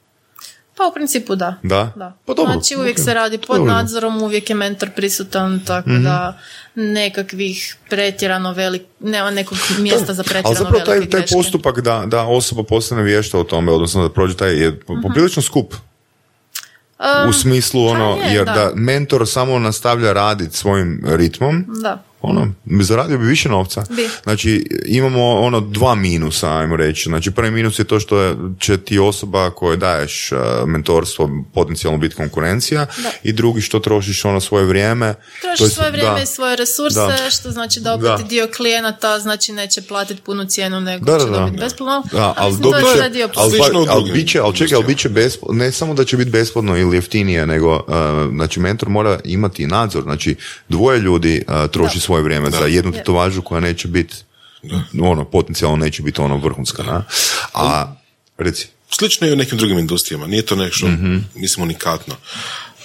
[0.77, 1.55] Pa u principu da.
[1.63, 1.91] Da?
[1.95, 2.13] Da.
[2.25, 3.03] Pa dobro, znači uvijek ok.
[3.03, 3.73] se radi pod Dobro.
[3.73, 6.39] nadzorom, uvijek je mentor prisutan, tako da
[6.75, 11.33] nekakvih pretjerano velik, nema nekog mjesta za pretjerano Ali zapravo taj, velike taj greške.
[11.35, 15.41] postupak da, da osoba postane vješta o tome, odnosno da prođe taj je po- poprilično
[15.41, 15.73] skup.
[17.29, 18.53] u smislu ono, pa je, jer da.
[18.53, 18.71] da.
[18.75, 22.03] mentor samo nastavlja raditi svojim ritmom, Da.
[22.25, 22.47] Ono,
[22.81, 23.83] zaradio bi više novca.
[23.89, 24.09] Bi.
[24.23, 27.03] Znači, imamo ono dva minusa, ajmo reći.
[27.09, 30.37] Znači, prvi minus je to što je, će ti osoba kojoj daješ uh,
[30.69, 32.85] mentorstvo potencijalno biti konkurencija
[33.23, 35.13] i drugi što trošiš ono svoje vrijeme.
[35.13, 36.21] To Trošiš jest, svoje vrijeme da.
[36.21, 37.29] i svoje resurse, Da.
[37.29, 38.17] što znači da opet Da.
[38.29, 41.37] dio klijenata znači neće platiti punu cijenu, nego Da, će da, da.
[41.39, 42.03] dobiti besplatno.
[42.11, 43.59] Da, A ali je dobit će, dio ali,
[43.89, 46.77] ali bit će, ali čekaj, ali bit će bespl- ne samo da će biti besplatno
[46.77, 47.83] ili jeftinije, nego, uh,
[48.35, 50.35] znači, mentor mora imati nadzor, znači,
[50.69, 52.01] dvoje ljudi uh, troši Da.
[52.13, 54.15] Svoje vrijeme za jednu tetovažu koja neće biti,
[55.01, 57.03] ono, potencijalno neće biti ono vrhunska, na?
[57.53, 57.95] A,
[58.37, 60.87] reci, Slično je u nekim drugim industrijama, nije to nešto,
[61.35, 62.15] mislim, unikatno.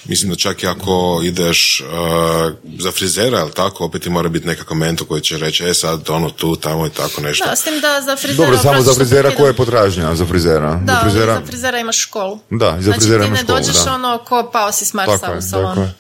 [0.05, 4.47] Mislim da čak i ako ideš uh, za frizera, ili tako, opet ti mora biti
[4.47, 7.45] nekakav mentor koji će reći, e sad, ono, tu, tamo i tako nešto.
[7.45, 8.47] Da, s tim da za frizera...
[8.47, 10.75] dobro, samo za frizera koja je potražnja za frizera?
[10.75, 12.39] Da, za ali frizera, za frizera imaš školu.
[12.51, 13.95] Da, i za znači, frizera ti imaš ne školu, dođeš da.
[13.95, 15.75] ono ko pao si s Marsa Tako u salon.
[15.75, 15.95] tako je.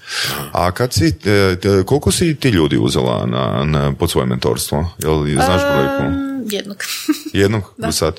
[0.53, 4.91] A kad si, e, te- koliko si ti ljudi uzela na, na, pod svoje mentorstvo?
[4.99, 6.05] Jel znaš brojku?
[6.05, 6.77] Um, jednog.
[7.43, 8.15] Jednog do sad?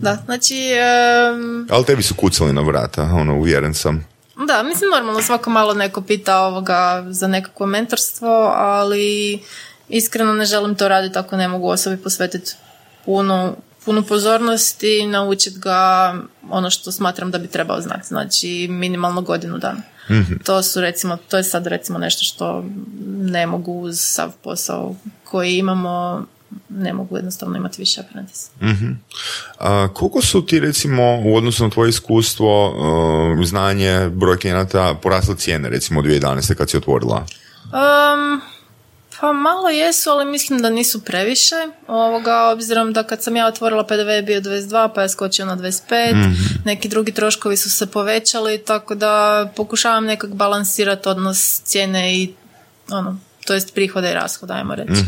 [0.00, 0.54] da, znači...
[0.54, 4.11] em, Ali tebi su kucali na vrata, ono, uvjeren sam.
[4.46, 9.42] Da, mislim normalno svako malo neko pita ovoga za nekakvo mentorstvo, ali
[9.88, 12.52] iskreno ne želim to raditi ako ne mogu osobi posvetiti
[13.04, 16.14] puno, punu pozornost i naučiti ga
[16.50, 18.06] ono što smatram da bi trebao znati.
[18.08, 19.82] Znači minimalno godinu dana.
[20.44, 22.64] To su recimo, to je sad recimo nešto što
[23.06, 26.24] ne mogu uz sav posao koji imamo,
[26.68, 28.50] ne mogu jednostavno imati više apprentice.
[29.58, 35.36] A, koliko su ti, recimo, u odnosu na tvoje iskustvo, uh, znanje, broj klijenata, porasle
[35.36, 36.54] cijene, recimo, od 2011.
[36.54, 37.26] kad si otvorila?
[37.64, 38.40] Um,
[39.20, 41.54] pa malo jesu, ali mislim da nisu previše.
[41.86, 45.56] Ovoga, obzirom da kad sam ja otvorila PDV je bio 22, pa je skočio na
[45.56, 46.34] 25.
[46.64, 52.34] Neki drugi troškovi su se povećali, tako da pokušavam nekak balansirati odnos cijene i
[52.90, 55.02] ono, to jest prihoda i rashoda, ajmo reći.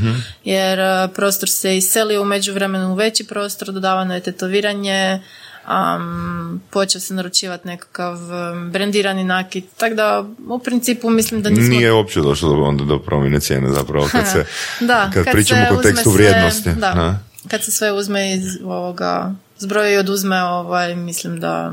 [0.44, 5.20] Jer uh, prostor se iselio u međuvremenu u veći prostor, dodavano je tetoviranje,
[5.68, 11.68] um, počeo se naručivati nekakav um, brendirani nakit, tako da u principu mislim da nismo
[11.68, 14.44] Nije uopće došlo do, onda do promjene cijene zapravo kad se
[14.80, 16.70] da, kad, pričamo se u kontekstu sve- vrijednosti.
[16.70, 17.18] Da,
[17.48, 21.72] kad se sve uzme iz ovoga zbroja i oduzme, ovaj, mislim da,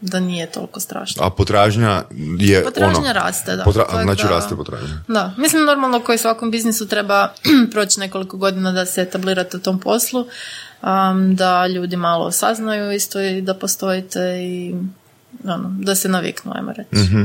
[0.00, 1.22] da nije toliko strašno.
[1.24, 2.02] A potražnja
[2.38, 3.12] je Potražnja ono...
[3.12, 3.64] raste, da.
[3.64, 4.98] Potra- Tako znači da- raste potražnja.
[5.08, 7.32] Da, mislim normalno koji svakom biznisu treba
[7.72, 10.20] proći nekoliko godina da se etablirate u tom poslu,
[10.82, 14.74] um, da ljudi malo saznaju isto i da postojite i
[15.44, 16.96] ono, da se naviknu, ajmo reći.
[16.96, 17.22] Mhm.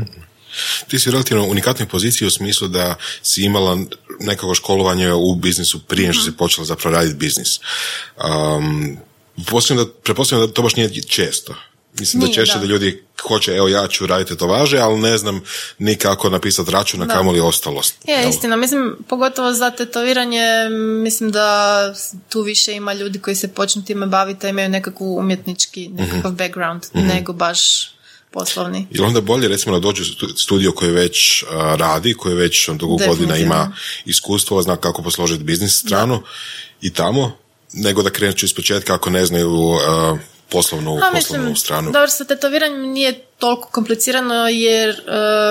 [0.88, 3.78] Ti si u relativno unikatnoj poziciji u smislu da si imala
[4.20, 7.60] nekako školovanje u biznisu prije nego što si počela zapravo raditi biznis.
[8.58, 8.98] Um,
[9.78, 11.56] da, pretpostavljam da to baš nije često.
[12.00, 12.60] Mislim da Nije, češće da.
[12.60, 15.42] da ljudi hoće, evo ja ću raditi to važe, ali ne znam
[15.80, 17.14] ni kako napisati račun na Da.
[17.14, 17.82] kamoli ostalo.
[18.04, 18.56] Je, istina.
[18.56, 20.70] Mislim, pogotovo za tetoviranje,
[21.04, 21.94] mislim da
[22.30, 26.84] tu više ima ljudi koji se počnu time baviti, a imaju nekakvu umjetnički, nekakav background,
[26.94, 27.90] nego baš
[28.32, 28.88] poslovni.
[28.92, 32.70] Ili onda bolje recimo da dođe u stu- studio koji već a, radi, koji već
[32.70, 33.76] on, dugo godina ima
[34.06, 36.22] iskustvo, zna kako posložiti biznis stranu
[36.82, 37.38] i tamo,
[37.74, 41.92] nego da krenuću iz početka ako ne znaju a, poslovnu, A, poslovnu mislim, stranu.
[41.92, 44.90] dobro, sa tetoviranjem nije toliko komplicirano jer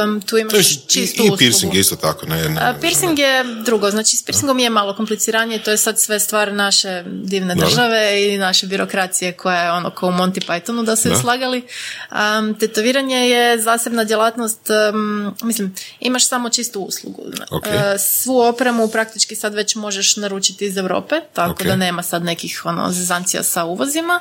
[0.02, 1.36] em, tu imaš To je i, čistu i uslugu.
[1.36, 2.26] piercing isto tako.
[2.26, 5.76] Ne, ne, A, ne- piercing je drugo, znači s piercingom je malo kompliciranije, to je
[5.76, 7.68] sad sve stvar naše divne Dobro.
[7.68, 11.16] države i naše birokracije koja je ono kao u Monty Pythonu da se Da.
[11.16, 11.62] slagali.
[12.38, 17.22] Um, tetoviranje je zasebna djelatnost, um, mislim, imaš samo čistu uslugu.
[17.50, 17.66] Ok.
[17.66, 21.62] E, svu opremu praktički sad već možeš naručiti iz Europe, tako Ok.
[21.62, 24.20] da nema sad nekih ono, zezancija sa uvozima.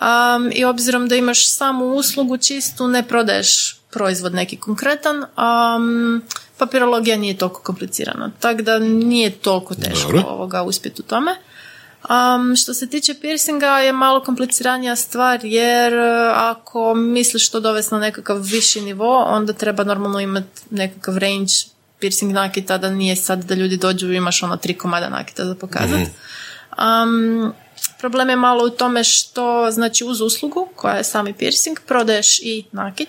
[0.00, 6.22] Um, I obzirom da imaš samu uslugu čistu, ne prodaješ proizvod neki konkretan, um,
[6.58, 8.30] papirologija nije toliko komplicirana.
[8.40, 10.24] Tako da nije toliko teško Dobro.
[10.28, 11.36] ovoga uspjeti u tome.
[12.02, 17.94] Um, što se tiče piercinga je malo kompliciranija stvar jer e, ako misliš to dovesti
[17.94, 21.52] na nekakav viši nivo, onda treba normalno imati nekakav range
[21.98, 25.54] piercing nakita da nije sad da ljudi dođu i imaš ono tri komada nakita za
[25.54, 26.00] pokazat.
[26.78, 27.52] Um,
[28.02, 32.64] problem je malo u tome što znači uz uslugu koja je sami piercing prodaješ i
[32.72, 33.08] nakit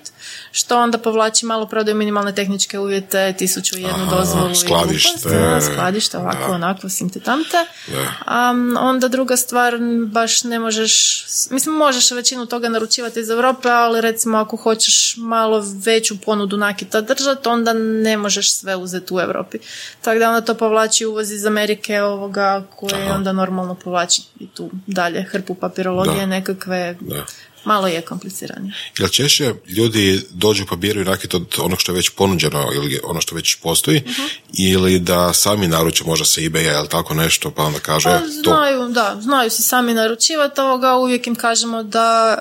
[0.52, 5.10] što onda povlači malo prodaju minimalne tehničke uvjete, tisuću i jednu Aha, dozvolu i skladište.
[5.14, 6.54] gluposti, da, skladište, ovako, Da.
[6.54, 7.58] onako, sinte tamte.
[7.88, 8.52] Da.
[8.52, 9.78] Um, onda druga stvar,
[10.08, 15.64] baš ne možeš, mislim možeš većinu toga naručivati iz Europe, ali recimo ako hoćeš malo
[15.86, 19.58] veću ponudu nakita držati, onda ne možeš sve uzeti u Europi.
[20.02, 24.70] Tako da onda to povlači uvoz iz Amerike ovoga koje onda normalno povlači i tu
[24.88, 26.26] dalje hrpu papirologije Da.
[26.26, 27.26] nekakve Da.
[27.66, 28.74] malo je kompliciranije.
[28.98, 33.22] Jel češće ljudi dođu pa biraju nakit od onog što je već ponuđeno ili ono
[33.22, 34.22] što već postoji Mhm.
[34.54, 38.20] ili da sami naruče možda sa ebaya ili tako nešto pa onda kaže Pa, "E,
[38.44, 42.38] to znaju, da, znaju si sami naručivati ovoga, uvijek im kažemo da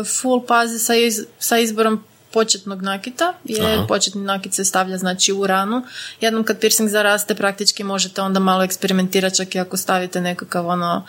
[0.00, 3.86] e, full pazi sa, iz- sa izborom početnog nakita, jer Aha.
[3.88, 5.82] početni nakit se stavlja znači u ranu.
[6.20, 11.06] Jednom kad piercing zaraste, praktički možete onda malo eksperimentirati, čak i ako stavite nekakav ono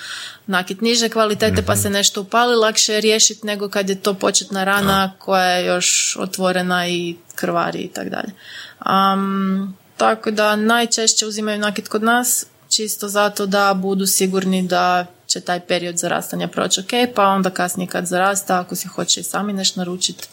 [0.48, 4.64] nakit niže kvalitete pa se nešto upali, lakše je riješiti nego kad je to početna
[4.64, 8.34] rana koja je još otvorena i krvari i tako dalje.
[8.80, 15.42] Am, tako da najčešće uzimaju nakit kod nas čisto zato da budu sigurni da će
[15.42, 19.54] taj period zarastanja proći ok, pa onda kasnije kad zarasta, ako si hoće i sami
[19.54, 20.28] nešto naručiti,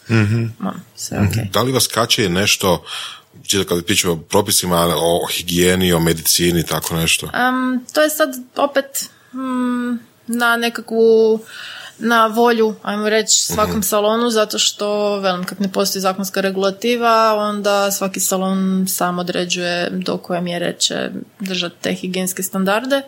[0.59, 1.51] ma, sve ok.
[1.53, 2.83] Da li vas kače nešto,
[3.43, 7.29] čisto kad pričamo o propisima, o higijeni, o medicini, tako nešto?
[7.33, 11.39] Am, to je sad opet mm, na nekakvu
[11.99, 17.91] na volju, ajmo reći, svakom salonu, zato što, velim, kak ne postoji zakonska regulativa, onda
[17.91, 23.01] svaki salon sam određuje do koje mjere će držati te higijenske standarde.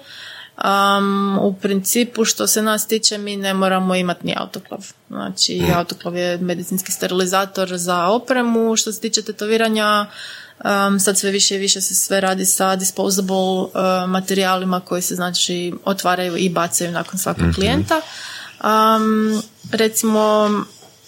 [0.55, 4.87] Am, u principu, što se nas tiče, mi ne moramo imati ni autoklav.
[5.09, 8.75] Znači, autoklav je medicinski sterilizator za opremu.
[8.75, 10.07] Što se tiče tetoviranja,
[10.63, 13.69] Um, sad sve više i više se sve radi sa disposable uh,
[14.07, 18.01] materijalima koji se znači otvaraju i bacaju nakon svakog klijenta.
[18.63, 19.41] Um,
[19.71, 20.49] recimo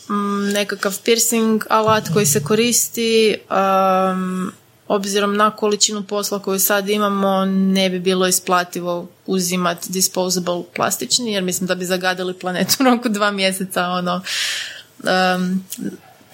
[0.10, 4.52] mm, nekakav piercing alat koji se koristi um,
[4.96, 11.44] obzirom na količinu posla koju sad imamo ne bi bilo isplativo uzimati disposable plastični jer
[11.44, 14.22] mislim da bi zagadili planetu u roku dva mjeseca ono
[15.04, 15.64] um,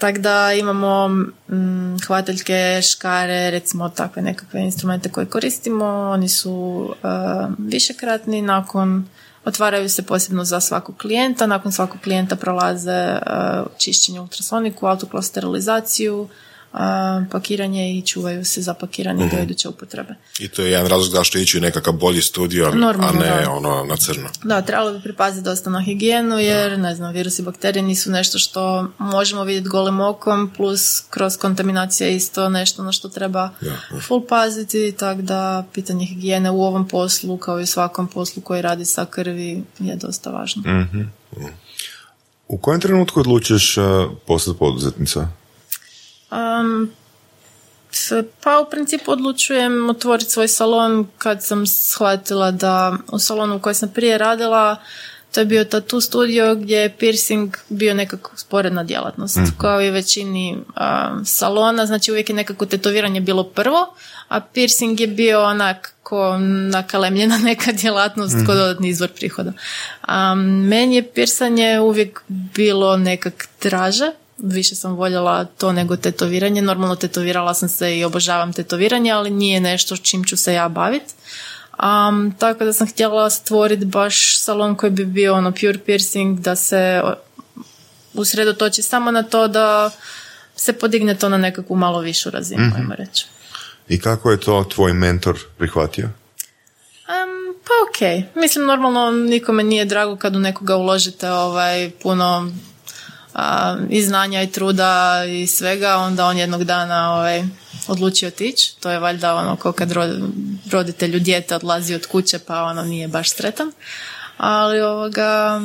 [0.00, 5.84] tako da imamo mm, hvataljke, škare, recimo takve nekakve instrumente koje koristimo.
[5.86, 9.08] Oni su uh, višekratni, nakon
[9.44, 16.28] otvaraju se posebno za svakog klijenta, nakon svakog klijenta prolaze uh, čišćenje ultrasoniku, autoklav sterilizaciju,
[16.72, 16.78] uh,
[17.30, 20.14] pakiranje i čuvaju se zapakirani do iduće upotrebe.
[20.38, 23.50] I to je jedan razlog zašto ići u nekakav bolji studio, Normalno, a ne da.
[23.50, 24.28] ono na crno.
[24.44, 28.38] Da, trebalo bi pripaziti dosta na higijenu jer, ne znam, virusi i bakterije nisu nešto
[28.38, 34.00] što možemo vidjeti golim okom, plus kroz kontaminacija je isto nešto na što treba Ja.
[34.08, 38.62] full paziti, tako da pitanje higijene u ovom poslu, kao i u svakom poslu koji
[38.62, 40.62] radi sa krvi, je dosta važno.
[42.48, 43.84] U kojem trenutku odlučiš uh,
[44.26, 45.28] postati poduzetnica?
[46.30, 46.90] Um,
[48.42, 53.74] pa u principu odlučujem otvoriti svoj salon kad sam shvatila da u salonu u kojem
[53.74, 54.76] sam prije radila
[55.34, 60.58] to je bio tattoo studio gdje je piercing bio nekako sporedna djelatnost kao i većini
[61.24, 63.94] salona, znači uvijek je nekako tetoviranje bilo prvo,
[64.28, 66.38] a piercing je bio onak ko
[66.70, 69.52] nakalemljena neka djelatnost ko dodatni izvor prihoda.
[70.08, 74.10] Um, meni je pirsanje uvijek bilo nekak draže,
[74.42, 76.62] više sam voljela to nego tetoviranje.
[76.62, 81.14] Normalno tetovirala sam se i obožavam tetoviranje, ali nije nešto čim ću se ja baviti.
[81.82, 86.56] Um, tako da sam htjela stvoriti baš salon koji bi bio ono pure piercing, da
[86.56, 87.02] se
[88.14, 89.90] usredotoči samo na to da
[90.56, 93.26] se podigne to na nekakvu malo višu razinu, ajmo reći.
[93.88, 96.04] I kako je to tvoj mentor prihvatio?
[96.04, 98.34] Um, pa ok.
[98.34, 102.52] Mislim, normalno nikome nije drago kad u nekoga uložite ovaj, puno
[103.34, 107.42] a, i znanja i truda i svega, onda on jednog dana ovaj,
[107.88, 108.74] odluči otići.
[108.80, 110.28] To je valjda ono kao kad ro-
[110.70, 113.72] roditelju dijete odlazi od kuće pa ono nije baš sretan.
[114.36, 115.60] Ali ovoga,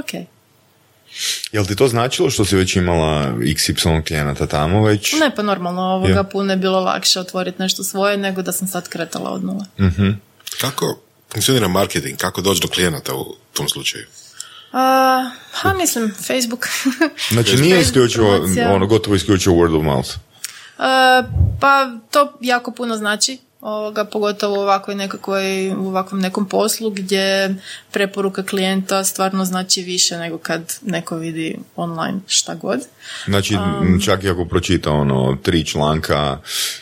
[0.00, 0.26] ok.
[1.52, 5.12] Jel ti to značilo što si već imala XY klijenata tamo već?
[5.12, 6.30] Ne, pa normalno ovoga Je.
[6.30, 9.64] puno je bilo lakše otvoriti nešto svoje nego da sam sad kretala od nule.
[10.60, 11.00] Kako
[11.32, 12.18] funkcionira marketing?
[12.18, 14.06] Kako doći do klijenata u tom slučaju?
[14.72, 16.66] A, ha, mislim, Facebook.
[17.32, 20.10] Znači nije isključivo, ono, gotovo isključivo word of mouth.
[20.10, 21.22] E,
[21.60, 27.54] pa to jako puno znači ovoga, pogotovo u ovakvoj nekakvoj, u ovakvom nekom poslu gdje
[27.90, 32.80] preporuka klijenta stvarno znači više nego kad neko vidi online šta god.
[33.24, 33.56] Znači,
[34.04, 36.38] čak i ako pročita ono, tri članka...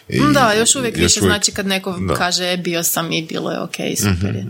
[0.09, 2.14] I, da, još uvijek više znači kad neko Da.
[2.14, 4.47] kaže e, bio sam i bilo je ok, super je.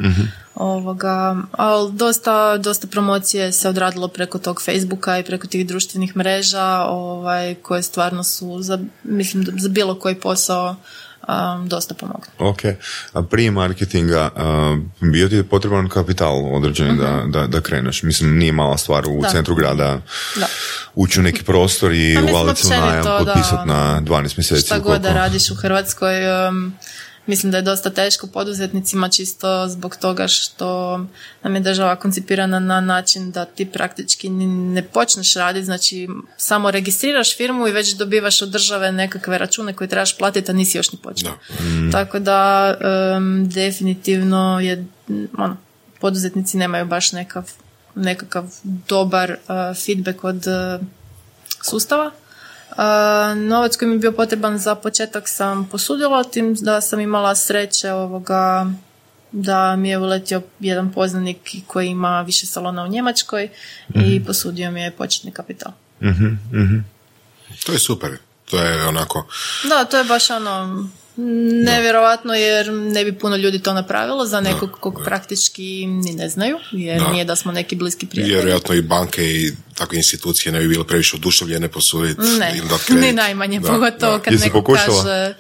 [0.58, 6.64] Ovoga, ali dosta, dosta promocije se odradilo preko tog Facebooka i preko tih društvenih mreža
[6.80, 10.76] ovaj, koje stvarno su za, mislim, za bilo koji posao
[11.22, 12.28] um, dosta pomogli.
[12.38, 12.58] Ok,
[13.12, 14.42] a prije marketinga uh,
[15.02, 18.02] bio ti je potreban kapital određeni da, da, da kreneš?
[18.02, 19.22] Mislim, nije mala stvar u Mhm.
[19.22, 19.28] Da.
[19.28, 20.00] centru grada
[20.36, 20.46] Da.
[20.94, 24.60] ući u neki prostor i Pa uvaliti u najam, potpisati na 12 mjeseci.
[24.60, 26.14] šta god da radiš u Hrvatskoj,
[26.48, 26.72] um,
[27.28, 30.98] mislim da je dosta teško poduzetnicima čisto zbog toga što
[31.42, 37.36] nam je država koncipirana na način da ti praktički ne počneš raditi, znači samo registriraš
[37.36, 40.98] firmu i već dobivaš od države nekakve račune koje trebaš platiti, a nisi još ni
[40.98, 41.32] počeo.
[41.92, 42.74] Tako da
[43.46, 44.86] definitivno je
[45.38, 45.56] ono,
[46.00, 47.50] poduzetnici nemaju baš nekav,
[47.94, 50.86] nekakav dobar uh, feedback od uh,
[51.62, 52.10] sustava.
[52.78, 52.84] Uh,
[53.36, 57.92] novac koji mi je bio potreban za početak sam posudila, tim da sam imala sreće
[57.92, 58.66] ovoga
[59.32, 63.48] da mi je uletio jedan poznanik koji ima više salona u Njemačkoj
[63.94, 64.24] i mhm.
[64.24, 65.72] posudio mi je početni kapital.
[66.00, 66.84] mm
[67.66, 68.10] To je super.
[68.50, 69.26] To je onako...
[69.68, 70.88] Da, to je baš ono
[71.64, 76.56] Nevjerovatno jer ne bi puno ljudi to napravilo za nekog kog praktički ni ne znaju,
[76.72, 78.34] jer nije da smo neki bliski prijatelji.
[78.34, 82.52] Vjerojatno i banke i takve institucije ne bi bile previše oduševljene posuditi ne,
[83.06, 85.34] ni najmanje, pogotovo kad neko kaže...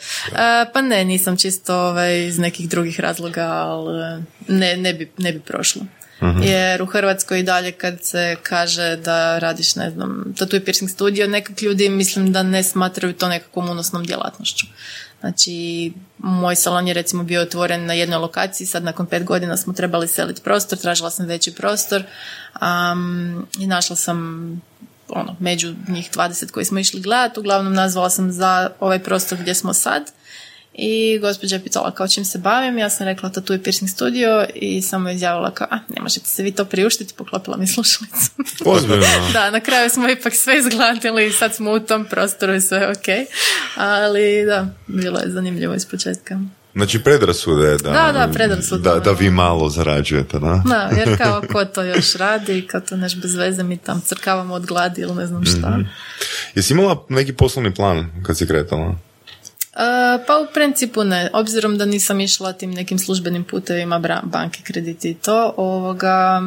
[0.72, 5.40] pa ne, nisam čisto ovaj, iz nekih drugih razloga, ali ne, ne, bi, ne bi
[5.40, 5.82] prošlo.
[5.82, 10.90] uh Jer u Hrvatskoj i dalje kad se kaže da radiš, ne znam, tattoo piercing
[10.90, 14.66] studio, nekak ljudi mislim da ne smatraju to nekakvom unosnom djelatnošću.
[15.20, 19.72] Znači, moj salon je recimo bio otvoren na jednoj lokaciji, sad nakon pet godina smo
[19.72, 22.02] trebali seliti prostor, tražila sam veći prostor
[22.60, 24.50] um, i našla sam
[25.08, 29.54] ono, među njih 20 koji smo išli gledati, uglavnom nazvala sam za ovaj prostor gdje
[29.54, 30.12] smo sad
[30.80, 33.90] i gospođa je pitala kao čim se bavim, ja sam rekla to tu je piercing
[33.90, 37.66] studio i samo je izjavila kao, a ne možete se vi to priuštiti, poklopila mi
[37.66, 38.30] slušalicu.
[39.32, 42.90] da, na kraju smo ipak sve izgladili i sad smo u tom prostoru i sve
[42.90, 43.28] ok,
[43.76, 46.40] ali da, bilo je zanimljivo iz početka.
[46.74, 50.62] Znači predrasude da, da, da, predrasude, da, da vi malo zarađujete, da?
[50.66, 54.54] Da, jer kao ko to još radi, kao to neš bez veze mi tam crkavamo
[54.54, 55.70] od gladi ili ne znam šta.
[55.70, 55.88] Mm-hmm.
[56.54, 59.07] Jesi imala neki poslovni plan kad si kretala?
[60.26, 65.14] Pa u principu ne, obzirom da nisam išla tim nekim službenim putevima banke krediti i
[65.14, 66.42] to, ovoga,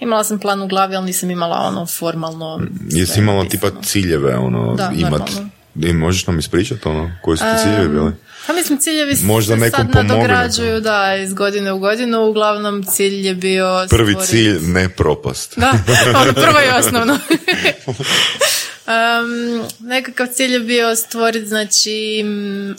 [0.00, 2.60] imala sam plan u glavi, ali nisam imala ono formalno...
[2.90, 5.30] Jesi imala tipa ciljeve, ono, da, imat...
[5.74, 8.12] I možeš nam ispričati ono, koji su ti ciljevi bili?
[8.46, 12.26] Pa mislim ciljevi Možda se sad nadograđuju, da, iz godine u godinu.
[12.26, 13.86] Uglavnom cilj je bio...
[13.90, 15.58] Prvi cilj, ne propast.
[15.58, 15.72] Da,
[16.22, 17.18] ono prvo i osnovno.
[18.86, 22.24] Um, nekakav cilj je bio stvoriti, znači,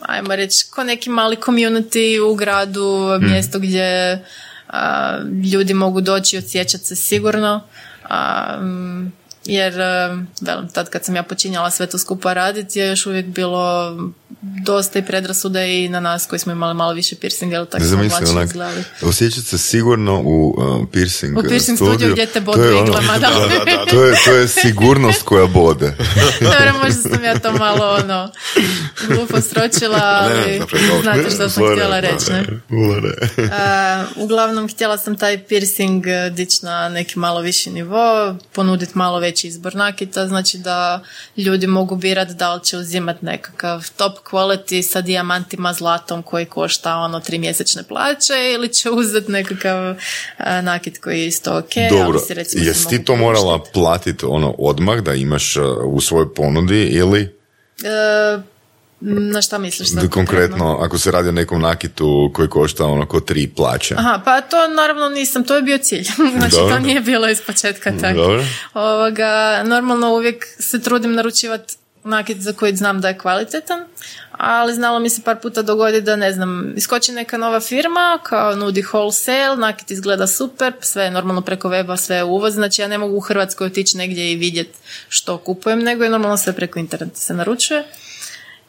[0.01, 3.25] ajmo reći, ko neki mali community u gradu, mm.
[3.25, 4.21] mjesto gdje
[5.53, 7.63] ljudi mogu doći i osjećati se sigurno.
[8.09, 9.11] Um,
[9.47, 9.73] jer
[10.41, 13.95] velim, tad kad sam ja počinjala sve to skupa raditi je još uvijek bilo
[14.41, 17.97] dosta i predrasude i na nas koji smo imali malo više piercinga ili tako smo
[17.97, 18.83] mlači izgledali.
[19.01, 23.29] Osjećati se sigurno u uh, piercing U piercing studiju gdje te bodu ono, iglama, da.
[23.89, 25.85] to, je, to je sigurnost koja bode.
[26.41, 28.31] Dobro, možda sam ja to malo ono
[29.07, 30.61] glupo sročila, ali
[31.01, 32.31] znate što sam htjela reći.
[32.31, 32.45] Ne?
[32.69, 39.19] Uh, uglavnom, htjela sam taj piercing uh, dići na neki malo viši nivo, ponuditi malo
[39.19, 41.03] veći izbor nakita, znači da
[41.37, 46.95] ljudi mogu birati da li će uzimati nekakav top quality sa dijamantima zlatom koji košta
[46.95, 49.95] ono tri mjesečne plaće ili će uzeti nekakav
[50.61, 51.73] nakit koji je isto ok.
[51.89, 52.19] Dobro,
[52.53, 57.21] jesi ti to morala platiti ono odmah da imaš u svojoj ponudi ili?
[57.83, 58.56] E,
[58.99, 59.93] na šta misliš?
[59.93, 63.95] Sad konkretno, ako se radi o nekom nakitu koji košta ono ko tri plaće.
[63.97, 66.07] Aha, pa to naravno nisam, to je bio cilj.
[66.37, 68.43] znači to nije bilo iz početka tako.
[68.73, 73.85] Ovoga, normalno uvijek se trudim naručivati nakit za koji znam da je kvalitetan,
[74.31, 78.55] ali znalo mi se par puta dogoditi da ne znam, iskoči neka nova firma kao
[78.55, 82.87] nudi wholesale, nakit izgleda super, sve je normalno preko weba, sve je uvoz, znači ja
[82.87, 84.77] ne mogu u Hrvatskoj otići negdje i vidjeti
[85.09, 87.83] što kupujem, nego je normalno sve preko interneta se naručuje.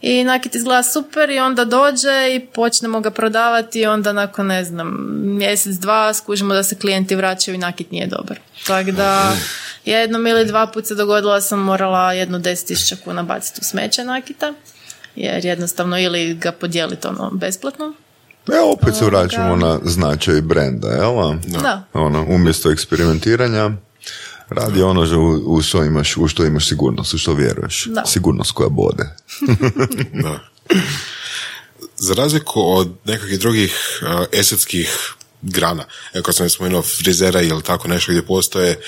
[0.00, 4.64] I nakit izgleda super i onda dođe i počnemo ga prodavati i onda nakon ne
[4.64, 4.96] znam
[5.36, 8.38] mjesec, dva skužimo da se klijenti vraćaju i nakit nije dobar.
[8.66, 9.32] Tako da
[9.84, 14.04] jednom ili dva put se dogodila sam morala jednu deset tisuća kuna baciti u smeće
[14.04, 14.52] nakita
[15.16, 17.92] jer jednostavno ili ga podijeliti ono besplatno.
[18.52, 21.12] E, opet se vraćamo na značaj brenda, jel?
[21.62, 21.82] Da.
[21.92, 23.70] Ono, umjesto eksperimentiranja,
[24.50, 27.84] radi ono u, u, što imaš, u što imaš sigurnost, u što vjeruješ.
[27.86, 28.02] Da.
[28.06, 29.04] Sigurnost koja bode.
[30.22, 30.40] da.
[31.96, 35.84] Za razliku od nekakvih drugih uh, esetskih grana,
[36.14, 38.80] evo kad sam spomenuo frizera ili tako nešto gdje postoje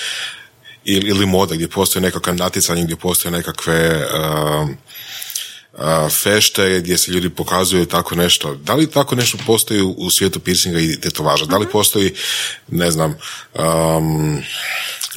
[0.84, 4.68] ili, ili moda gdje postoje nekakve natjecanje, gdje postoje nekakve uh,
[6.10, 8.54] fešte gdje se ljudi pokazuju tako nešto.
[8.54, 11.44] Da li tako nešto postoji u svijetu piercinga i tetovaža?
[11.44, 11.72] Da li mhm.
[11.72, 12.14] postoji,
[12.68, 13.14] ne znam,
[13.54, 14.42] um,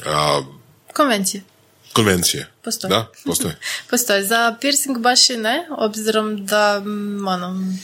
[0.00, 0.46] uh,
[0.92, 1.42] konvencije?
[1.92, 2.48] Konvencije.
[2.62, 2.88] Postoje.
[2.88, 3.56] Da, postoje.
[3.90, 4.24] postoje.
[4.24, 6.82] Za piercing baš i ne, obzirom da,
[7.26, 7.74] ono,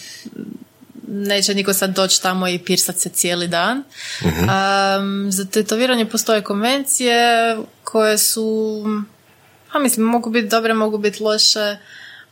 [1.08, 3.82] neće niko sad doći tamo i pirsat se cijeli dan.
[5.30, 8.84] za tetoviranje postoje konvencije koje su,
[9.72, 11.76] a mislim, mogu biti dobre, mogu biti loše,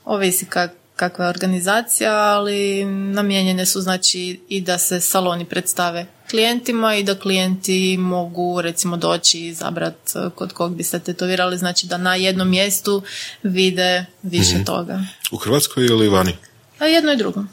[0.05, 6.95] ovisi kak, kakva je organizacija, ali namijenjene su znači i da se saloni predstave klijentima
[6.95, 11.97] i da klijenti mogu recimo doći i izabrati kod kog bi se tetovirali, znači da
[11.97, 13.03] na jednom mjestu
[13.43, 14.65] vide više mhm.
[14.65, 15.01] toga.
[15.33, 16.37] U Hrvatskoj ili vani?
[16.79, 17.45] A jedno i drugo.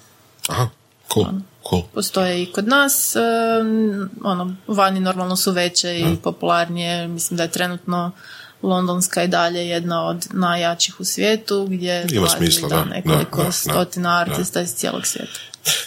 [0.47, 0.69] Aha,
[1.13, 1.25] cool.
[1.27, 1.83] Ono, cool.
[1.93, 3.15] Postoje i kod nas,
[4.23, 8.11] ono, vani normalno su veće i popularnije, mislim da je trenutno
[8.61, 14.19] Londonska i dalje jedna od najjačih u svijetu gdje ima smisla, da, nekoliko da, stotina
[14.19, 15.39] artista iz cijelog svijeta.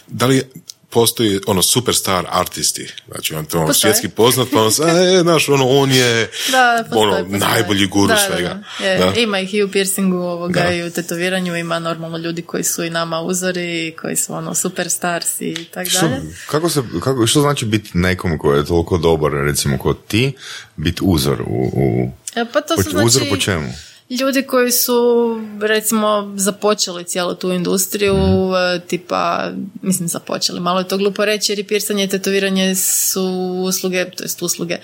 [0.07, 0.51] Da li
[0.91, 5.91] postoji ono superstar artisti, znači on to svjetski poznat, pa on e, znaš, ono, on
[5.91, 8.63] je da, ono, najbolji guru da, svega.
[8.81, 12.85] Je, ima ih i u piercingu ovoga i u tetoviranju, ima normalno ljudi koji su
[12.85, 16.21] i nama uzori, koji su ono superstars i tak dalje.
[16.47, 20.33] Kako se, kako, što znači biti nekom koji je toliko dobar, recimo kod ti,
[20.77, 23.73] biti uzor u, u E, pa to su, znači, uzor po čemu?
[24.11, 28.81] Ljudi koji su recimo započeli cijelu tu industriju mm.
[28.87, 29.51] tipa,
[29.83, 33.25] mislim započeli, malo je to glupo reći jer i pirsanje i tetoviranje su
[33.67, 34.77] usluge, to jest usluge,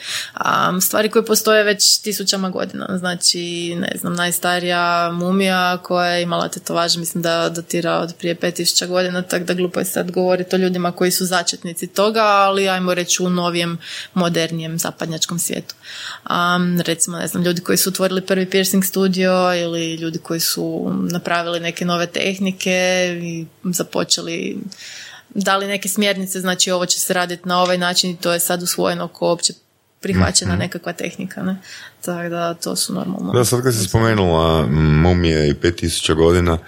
[0.69, 6.49] um, stvari koje postoje već tisućama godina, znači ne znam, najstarija mumija koja je imala
[6.49, 10.59] tetovaže, mislim da datira od prije 5000 godina, tako da glupo je sad govoriti o
[10.59, 13.79] ljudima koji su začetnici toga, ali ajmo reći u novijem,
[14.15, 15.75] modernijem zapadnjačkom svijetu.
[16.31, 20.41] Um, recimo, ne znam, ljudi koji su otvorili prvi piercing studio studio ili ljudi koji
[20.41, 24.59] su napravili neke nove tehnike i započeli
[25.35, 28.63] dali neke smjernice, znači ovo će se raditi na ovaj način i to je sad
[28.63, 29.53] usvojeno ko opće
[30.01, 30.59] prihvaćena mhm.
[30.59, 31.43] nekakva tehnika.
[31.43, 31.57] Ne?
[32.05, 33.33] Tako da to su normalno.
[33.33, 34.67] Da, sad kad si spomenula
[35.03, 36.59] mumije i 5000 godina,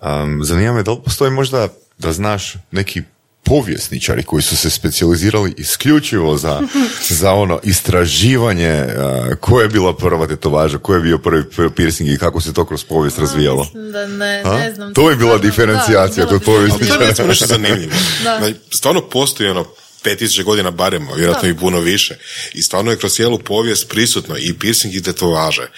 [0.00, 1.68] um, zanima me da li postoji možda
[1.98, 3.02] da znaš neki
[3.46, 6.62] povjesničari koji su se specijalizirali isključivo za,
[7.20, 12.18] za ono istraživanje uh, koja je bila prva tetovaža, ko je bio prvi piercing i
[12.18, 13.66] kako se to kroz povijest razvijalo.
[13.92, 14.94] Da ne, ne znam.
[14.94, 17.14] To je bila diferencijacija kod povjesničara.
[17.14, 17.92] To je nešto zanimljivo.
[18.78, 19.66] Stvarno postoji ono
[20.04, 22.16] 5000 godina barem, vjerojatno i puno više.
[22.54, 25.68] I stvarno je kroz cijelu povijest prisutno i piercing i tetovaže.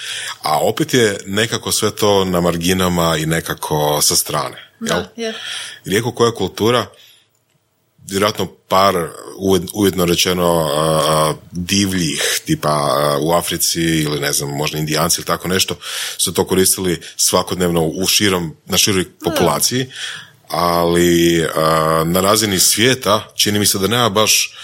[0.43, 4.71] A opet je nekako sve to na marginama i nekako sa strane.
[4.81, 5.35] Da, je.
[5.85, 6.87] Rijeko koja kultura,
[8.11, 8.95] vjerojatno par
[9.75, 10.71] uvjetno rečeno
[11.53, 15.77] divljih tipa u Africi ili ne znam možda indijanci ili tako nešto
[16.19, 19.91] su to koristili svakodnevno u širom, na široj populaciji.
[20.49, 21.47] Ali
[22.05, 24.55] na razini svijeta čini mi se da nema baš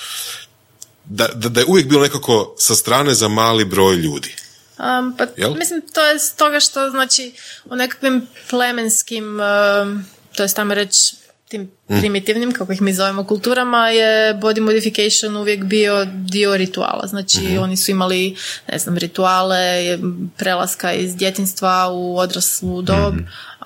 [1.05, 4.35] da, da, da je uvijek bilo nekako sa strane za mali broj ljudi.
[4.79, 5.27] Um, pa,
[5.59, 7.33] mislim, to je stoga što, znači,
[7.65, 9.39] u nekakvim plemenskim,
[10.37, 11.17] to je tamo reći,
[11.55, 17.07] tim primitivnim, kako ih mi zovemo kulturama, je body modification uvijek bio dio rituala.
[17.07, 17.59] Znači mhm.
[17.59, 18.37] oni su imali,
[18.73, 19.99] ne znam, rituale
[20.37, 23.15] prelaska iz djetinstva u odraslu dob,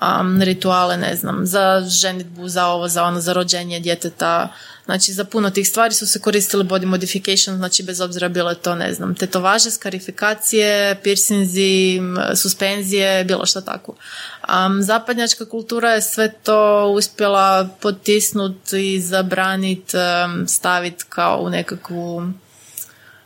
[0.01, 4.49] um, rituale, ne znam, za ženitbu, za ovo, za ono, za rođenje djeteta,
[4.89, 8.55] Znači, za puno tih stvari su se koristili body modification, znači bez obzira bilo je
[8.55, 11.99] to, ne znam, tetovaže, skarifikacije, piercinzi,
[12.35, 13.95] suspenzije, bilo što tako.
[14.47, 22.23] Um, zapadnjačka kultura je sve to uspjela potisnuti i zabraniti, um, staviti kao u nekakvu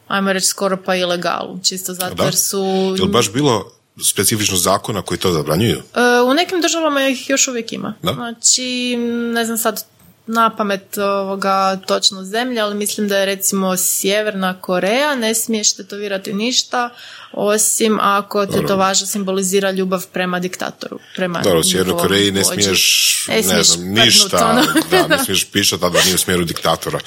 [0.07, 2.95] ajmo reći skoro pa ilegalu, čisto zato jer su...
[2.99, 3.71] Je baš bilo
[4.01, 5.77] specifično zakona koji to zabranjuju?
[5.77, 7.93] E, u nekim državama ih još uvijek ima.
[8.03, 8.13] Da?
[8.13, 8.95] Znači,
[9.33, 9.85] ne znam sad
[10.27, 16.33] na pamet ovoga točno zemlje, ali mislim da je recimo Sjeverna Koreja ne smije tetovirati
[16.33, 16.89] ništa
[17.31, 20.99] osim ako tetovaža simbolizira ljubav prema diktatoru.
[21.15, 24.63] Prema Dobro, u Sjevernoj Koreji ne smiješ, ne, ne znam, ništa, ono.
[24.91, 26.99] da, ne smiješ pišati, da nije u smjeru diktatora.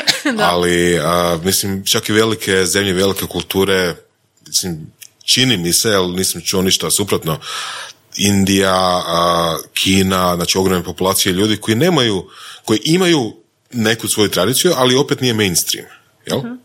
[0.50, 1.00] ali,
[1.44, 3.94] mislim, čak i velike zemlje, velike kulture,
[4.46, 4.92] mislim,
[5.24, 7.38] čini mi se, ali nisam čuo ništa suprotno,
[8.16, 9.02] Indija,
[9.74, 12.30] Kina, znači ogromne populacije ljudi koji nemaju,
[12.64, 13.36] koji imaju
[13.72, 15.86] neku svoju tradiciju, ali opet nije mainstream.
[16.26, 16.38] Jel?
[16.38, 16.58] Uh-huh.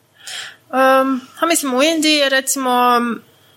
[1.01, 2.97] Um, a mislim, u Indiji je recimo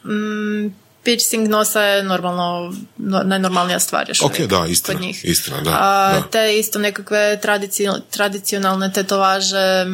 [0.04, 0.74] um,
[1.04, 2.74] piercing nosa je normalno,
[3.24, 5.24] najnormalnija stvar još okay, da, istina, kod njih.
[5.24, 6.22] Istina, da, A, da.
[6.30, 7.40] Te isto nekakve
[8.10, 9.86] tradicionalne tetovaže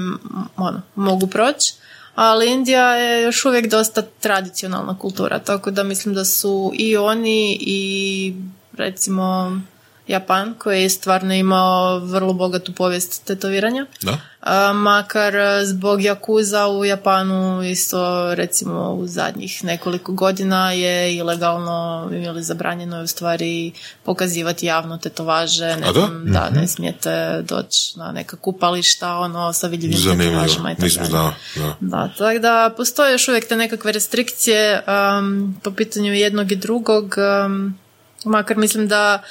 [0.57, 1.73] ono, mogu proći
[2.21, 7.59] ali Indija je još uvijek dosta tradicionalna kultura, tako da mislim da su i oni
[7.61, 8.35] i
[8.73, 9.61] recimo
[10.09, 13.87] Japan, koji je stvarno imao vrlo bogatu povijest tetoviranja.
[14.03, 14.19] Da?
[14.41, 15.35] A, makar
[15.65, 23.03] zbog Jakuza u Japanu isto recimo u zadnjih nekoliko godina je ilegalno ili zabranjeno je
[23.03, 23.73] u stvari
[24.05, 26.01] pokazivati javno tetovaže, ne A da?
[26.01, 30.85] znam, da, ne smijete doći na neka kupališta ono sa vidljivim Zanimljivo, tetovažama i tako
[30.85, 31.11] nisam dalje.
[31.11, 31.33] znao.
[31.57, 31.77] Da.
[31.81, 34.83] Da, tako da postoje još uvijek te nekakve restrikcije
[35.19, 37.15] um, po pitanju jednog i drugog,
[37.47, 37.79] um,
[38.25, 39.23] makar mislim da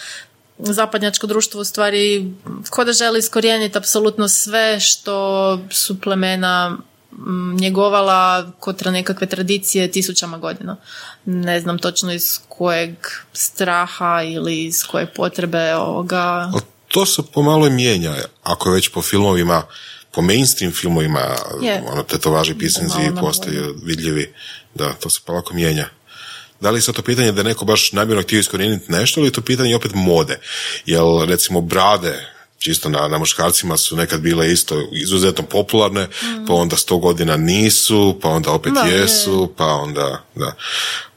[0.59, 2.33] zapadnjačko društvo u stvari
[2.69, 6.77] ko da želi iskorijeniti apsolutno sve što su plemena
[7.11, 10.77] mm, njegovala kontra nekakve tradicije tisućama godina.
[11.25, 12.95] Ne znam točno iz kojeg
[13.33, 16.51] straha ili iz koje potrebe ovoga.
[16.87, 18.13] To se pomalo i mijenja.
[18.43, 19.63] Ako je već po filmovima,
[20.11, 21.83] po mainstream filmovima, Je.
[21.91, 24.33] ono, tetovaži pisanci na postaju vidljivi.
[24.75, 25.89] Da, to se polako mijenja.
[26.61, 29.27] Da li je sad to pitanje da je neko baš namjerno htio iskorijeniti nešto ili
[29.27, 30.39] je to pitanje opet mode?
[30.85, 32.25] Jel recimo brade
[32.59, 36.07] čisto na, na muškarcima su nekad bile isto izuzetno popularne,
[36.47, 38.99] pa onda sto godina nisu, pa onda opet Da, je.
[38.99, 40.53] jesu, pa onda, da.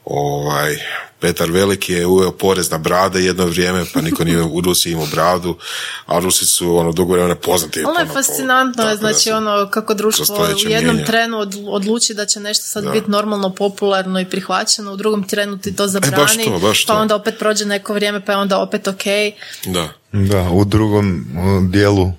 [0.05, 0.75] Ovaj,
[1.19, 5.05] Petar Veliki je uveo porez na brade jedno vrijeme, pa niko nije u Rusiji imao
[5.05, 5.57] bradu,
[6.05, 7.79] a Rusi su ono dugo vremena poznati.
[7.81, 11.05] Ono je ono, fascinantno, je, da znači se- ono kako društvo u jednom mijenja.
[11.05, 12.91] trenu odlu- odluči da će nešto sad Da.
[12.91, 16.93] biti normalno popularno i prihvaćeno, u drugom trenu ti to zabrani, E, to, baš pa
[16.93, 16.99] to.
[16.99, 19.03] onda opet prođe neko vrijeme, pa je onda opet ok.
[19.65, 19.89] Da.
[20.13, 21.25] Da, u drugom
[21.63, 22.11] dijelu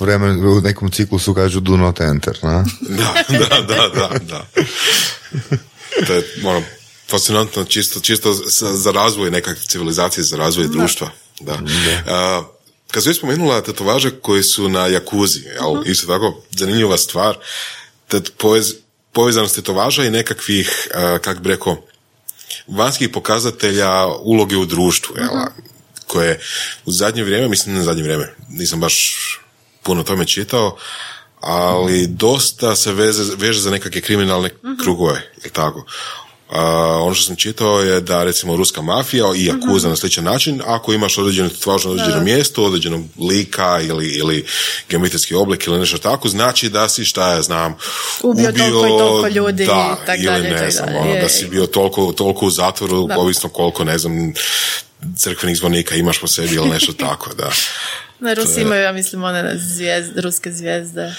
[0.00, 2.64] vremena, u nekom ciklusu kažu do not enter, na?
[2.80, 4.44] Da, da, da, da, da.
[6.06, 6.62] To je, ono,
[7.10, 8.32] fascinantno čisto, čisto
[8.74, 11.10] za, razvoj nekakve civilizacije, za razvoj društva.
[11.40, 11.58] Da.
[12.06, 12.42] A,
[12.90, 17.38] kad sam spomenula tetovaže koji su na jakuzi, jel, isto tako, zanimljiva stvar,
[18.08, 18.74] tet, povez,
[19.12, 21.82] povezanost tetovaža i nekakvih, a, kak bi rekao,
[22.66, 25.28] vanjskih pokazatelja uloge u društvu, jel,
[26.06, 26.40] koje
[26.84, 29.16] u zadnje vrijeme, mislim ne zadnje vrijeme, nisam baš
[29.82, 30.76] puno o tome čitao,
[31.40, 34.50] ali dosta se veze, veže za nekakve kriminalne
[34.82, 35.84] krugove, jel tako?
[36.50, 36.62] A,
[37.02, 40.92] ono što sam čitao je da recimo ruska mafija i jakuza na sličan način, ako
[40.92, 44.46] imaš određenu tatuažu na određenom mjestu, određenog lika ili, ili
[44.88, 47.76] geometrijski oblik ili nešto tako, znači da si, šta ja znam,
[48.22, 50.98] Ubio toliko i toliko ljudi da, i tak ili dalje, ne tak znam, dalje.
[50.98, 53.18] ono, da si bio toliko, toliko u zatvoru, Da.
[53.18, 54.32] ovisno koliko, ne znam,
[55.16, 57.50] crkvenih zvonika imaš po sebi ili nešto tako, da.
[58.20, 61.14] Ne, Rusi imaju, ja mislim, one zvijezde, ruske zvijezde.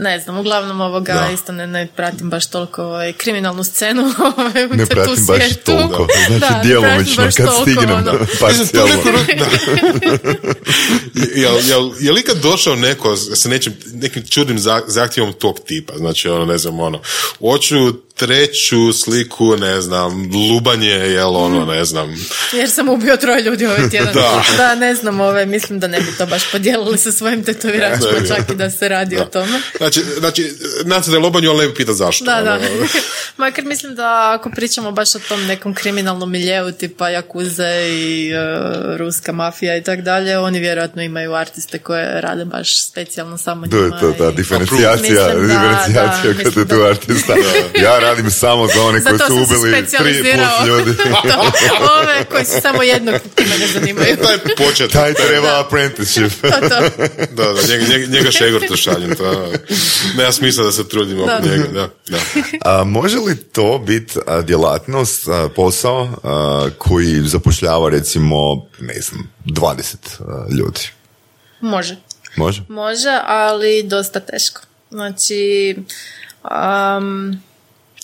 [0.00, 1.30] Ne znam, uglavnom ovoga Da.
[1.30, 5.38] isto ne, ne pratim baš toliko ovaj, kriminalnu scenu ovaj, u Ne tu pratim baš
[5.38, 5.60] svijetu.
[5.66, 8.12] toliko, znači Da, djelomično kad toliko, stignem ono.
[8.40, 8.94] parcijalno.
[8.96, 9.46] Mislim, toliko- da.
[11.34, 15.92] jel, jel, je li ikad došao neko sa nečim, nekim čudnim za- zahtjevom tog tipa?
[15.96, 17.00] Znači, ono, ne znam, ono,
[17.40, 17.76] hoću
[18.16, 22.14] treću sliku, ne znam, lubanje, jel, ono, ne znam,
[22.52, 24.14] Jer sam ubio troje ljudi ovaj tjedan.
[24.56, 24.74] Da.
[24.74, 28.26] ne znam, ove, mislim da ne bi to baš podijelili sa svojim tetoviračima, Da.
[28.28, 29.60] čak i da se radi o tome.
[29.76, 32.24] Znači, znači, znate da je lobanju, ali ne bi pita zašto.
[32.24, 32.52] Da, da.
[32.52, 32.62] ono.
[33.38, 38.36] Makar mislim da ako pričamo baš o tom nekom kriminalnom miljeu tipa Jakuze i e,
[38.96, 43.76] ruska mafija i tak dalje, oni vjerojatno imaju artiste koje rade baš specijalno samo To
[43.76, 43.84] njima.
[43.86, 44.92] je to, ta i- diferencijacija,
[45.26, 47.34] Mislim, da, diferencijacija da, kod tu da- artista.
[47.76, 50.92] Ja radim samo za one koji to su ubili tri plus ljudi.
[51.22, 51.50] To,
[52.00, 54.16] ove koji su samo jednog time ne zanimaju.
[54.16, 54.92] Taj počet.
[54.92, 56.32] Taj treba apprenticeship.
[56.40, 56.68] To, to.
[57.30, 59.52] Da, da, njega, njega, njega šegorta šaljem, to
[60.16, 61.50] nema smisla da se trudim oko Da.
[61.50, 62.18] njega, da, da.
[62.64, 69.94] A, može li to biti djelatnost, a, posao a, koji zapošljava recimo, ne znam, 20
[70.20, 70.80] a, ljudi?
[71.60, 71.96] Može.
[72.36, 72.62] Može?
[72.68, 74.60] Može, ali dosta teško.
[74.90, 75.76] Znači,
[76.44, 77.40] um,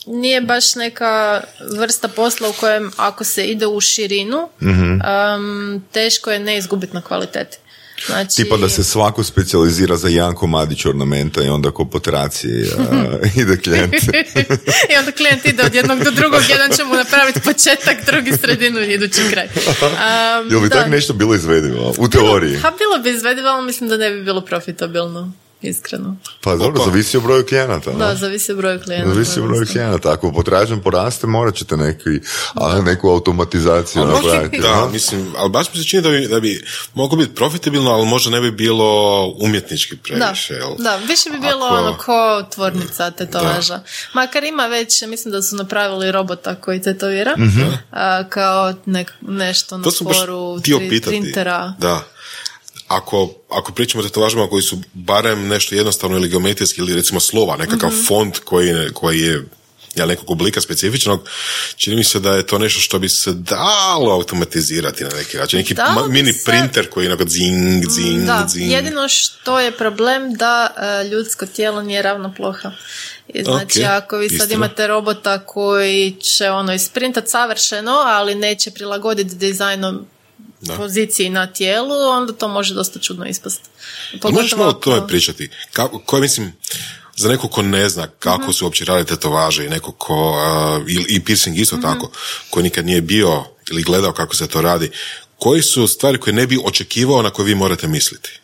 [0.08, 1.42] nije baš neka
[1.78, 7.02] vrsta posla u kojem ako se ide u širinu, um, teško je ne izgubiti na
[7.02, 7.58] kvaliteti.
[8.06, 12.48] Znači, Tipa da se svako specijalizira za jedan komadić ornamenta i onda ko po traci
[12.78, 13.94] a, ide klijent.
[14.90, 18.80] I onda klijent ide od jednog do drugog, jedan će mu napraviti početak, drugi sredinu
[18.80, 19.46] i idući kraj.
[19.46, 20.76] Um, Jel bi da.
[20.76, 21.94] tak nešto bilo izvedivo?
[21.98, 22.56] U teoriji.
[22.56, 25.32] Ha, bilo bi izvedivo, ali mislim da ne bi bilo profitabilno,
[25.62, 26.16] iskreno.
[26.40, 26.84] Pa dobro, Opa.
[26.84, 27.90] zavisi o broju klijenata.
[27.90, 27.98] no?
[27.98, 29.10] Da, zavisi o broju klijenata.
[29.10, 30.12] Zavisi o broju klijenata.
[30.12, 32.10] Ako potražnja poraste, morat ćete neki,
[32.54, 34.60] a, neku automatizaciju Ali možda- napraviti.
[34.60, 34.88] da, no?
[34.88, 38.30] mislim, ali baš mi se čini da bi, da bi moglo biti profitabilno, ali možda
[38.30, 38.88] ne bi bilo
[39.36, 40.54] umjetnički Da, previše.
[40.54, 40.70] jel?
[40.78, 43.80] da, više bi bilo Ako- ono ko tvornica tetovaža.
[44.14, 47.34] Makar ima već, mislim da su napravili robota koji tetovira,
[47.90, 51.74] a, kao nek, nešto na To sporu tri- printera.
[51.78, 52.02] Da.
[52.88, 57.56] Ako, ako pričamo o tetovažama koji su barem nešto jednostavno ili geometrijski ili recimo slova,
[57.56, 58.02] nekakav Mhm.
[58.02, 59.44] font koji, koji je
[59.94, 61.28] jel, nekog oblika specifičnog,
[61.76, 65.58] čini mi se da je to nešto što bi se dalo automatizirati na neki način.
[65.58, 68.70] Neki bi mini se- printer koji onako zing, zing, Da, zing.
[68.70, 72.72] jedino što je problem da e, ljudsko tijelo nije ravna ploha.
[73.28, 74.54] I znači, Ok, ako vi sad istina.
[74.56, 80.06] imate robota koji će ono isprintat savršeno, ali neće prilagoditi dizajnom
[80.60, 80.76] Da.
[80.76, 83.68] poziciji na tijelu, onda to može dosta čudno ispasti.
[84.22, 85.50] Pa možeš malo o tome pričati.
[85.72, 86.52] Kako, ko mislim,
[87.16, 88.52] za nekog ko ne zna kako Mhm.
[88.52, 91.82] se uopće rade tetovaže i neko ko, a, i, i piercing isto Mhm.
[91.82, 92.10] tako,
[92.50, 94.90] ko nikad nije bio ili gledao kako se to radi,
[95.36, 98.40] koji su stvari koje ne bi očekivao na koje vi morate misliti?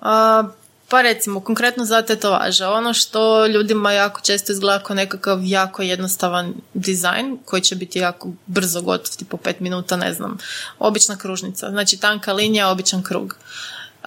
[0.00, 0.42] A,
[0.88, 2.66] pa recimo, konkretno za tetovaže.
[2.66, 8.28] Ono što ljudima jako često izgleda kao nekakav jako jednostavan dizajn, koji će biti jako
[8.46, 10.38] brzo gotov, tipo pet minuta, ne znam.
[10.78, 13.36] Obična kružnica, znači tanka linija, običan krug.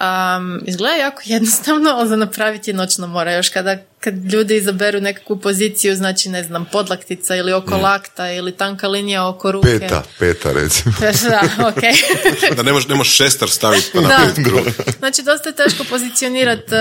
[0.02, 3.34] Um, izgleda jako jednostavno, ali za napraviti je noćna mora.
[3.34, 8.52] Još kada kad ljudi izaberu nekakvu poziciju, znači ne znam, podlaktica ili oko lakta ili
[8.52, 9.80] tanka linija oko ruke.
[9.80, 10.96] Peta, peta recimo.
[11.30, 11.82] da, ok.
[12.58, 14.66] Da ne možeš ne možeš šestar staviti pa krug.
[15.00, 16.72] Znači, dosta je teško pozicionirati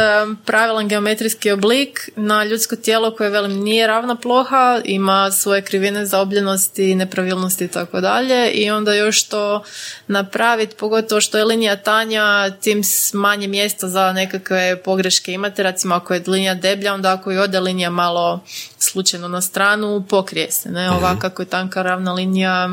[0.44, 6.94] pravilan geometrijski oblik na ljudsko tijelo koje, velim, nije ravna ploha, ima svoje krivine, zaobljenosti,
[6.94, 9.64] nepravilnosti i tako dalje i onda još to
[10.06, 16.14] napraviti, pogotovo što je linija tanja, tim manje mjesta za nekakve pogreške imate, recimo ako
[16.14, 18.40] je linija deblja, onda ako i ode linija malo
[18.78, 22.68] slučajno na stranu, pokrije se, ne, ovako kako je tanka ravna linija,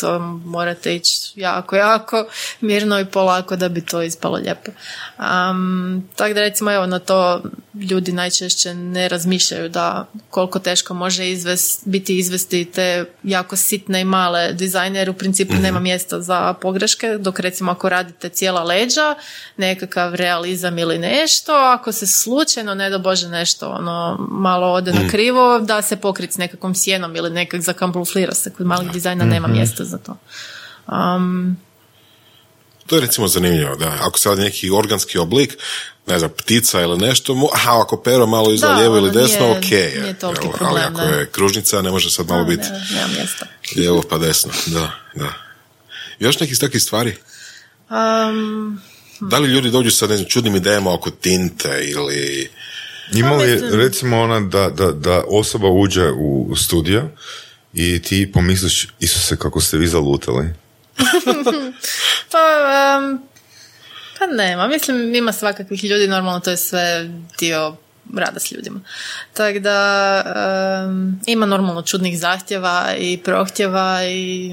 [0.00, 2.26] to morate ići jako, jako
[2.60, 4.70] mirno i polako da bi to ispalo lijepo.
[5.18, 7.42] Um, tako da recimo evo na to
[7.90, 14.04] ljudi najčešće ne razmišljaju da koliko teško može izvest, biti izvesti te jako sitne i
[14.04, 19.14] male dizajne jer u principu nema mjesta za pogreške dok recimo ako radite cijela leđa
[19.56, 25.08] nekakav realizam ili nešto ako se slučajno ne do Bože nešto ono malo ode na
[25.10, 29.48] krivo da se pokriti s nekakvom sjenom ili nekak zakamuflira se kod malih dizajna nema
[29.48, 30.16] mjesta za to.
[30.88, 31.56] Um,
[32.86, 33.98] To je recimo zanimljivo, da.
[34.00, 35.56] Ako se radi neki organski oblik,
[36.06, 39.20] ne znam, ptica ili nešto, mo- aha, ako pero malo iza Da, lijevo ili ono,
[39.20, 40.00] desno, nije- ok je.
[40.00, 41.16] nije toliki Evo, problem, ali ako da.
[41.16, 43.26] je kružnica, ne može sad malo biti ne,
[43.76, 45.32] lijevo pa desno, da, da.
[46.18, 47.16] Još nekih takvih stvari?
[47.90, 48.80] Um,
[49.20, 52.50] Da li ljudi dođu sa ne znam, čudnim idejama oko tinte ili...
[53.12, 57.08] Ima li, mislim- recimo, ona da, da, da osoba uđe u studio
[57.72, 60.48] i ti pomisliš, Isuse, kako ste vi zalutali?
[62.32, 62.38] pa,
[62.98, 63.18] em,
[64.18, 67.76] pa nema, mislim ima svakakvih ljudi, normalno to je sve dio
[68.14, 68.80] rada s ljudima.
[69.32, 70.22] Tako da
[70.86, 74.52] em, ima normalno čudnih zahtjeva i prohtjeva i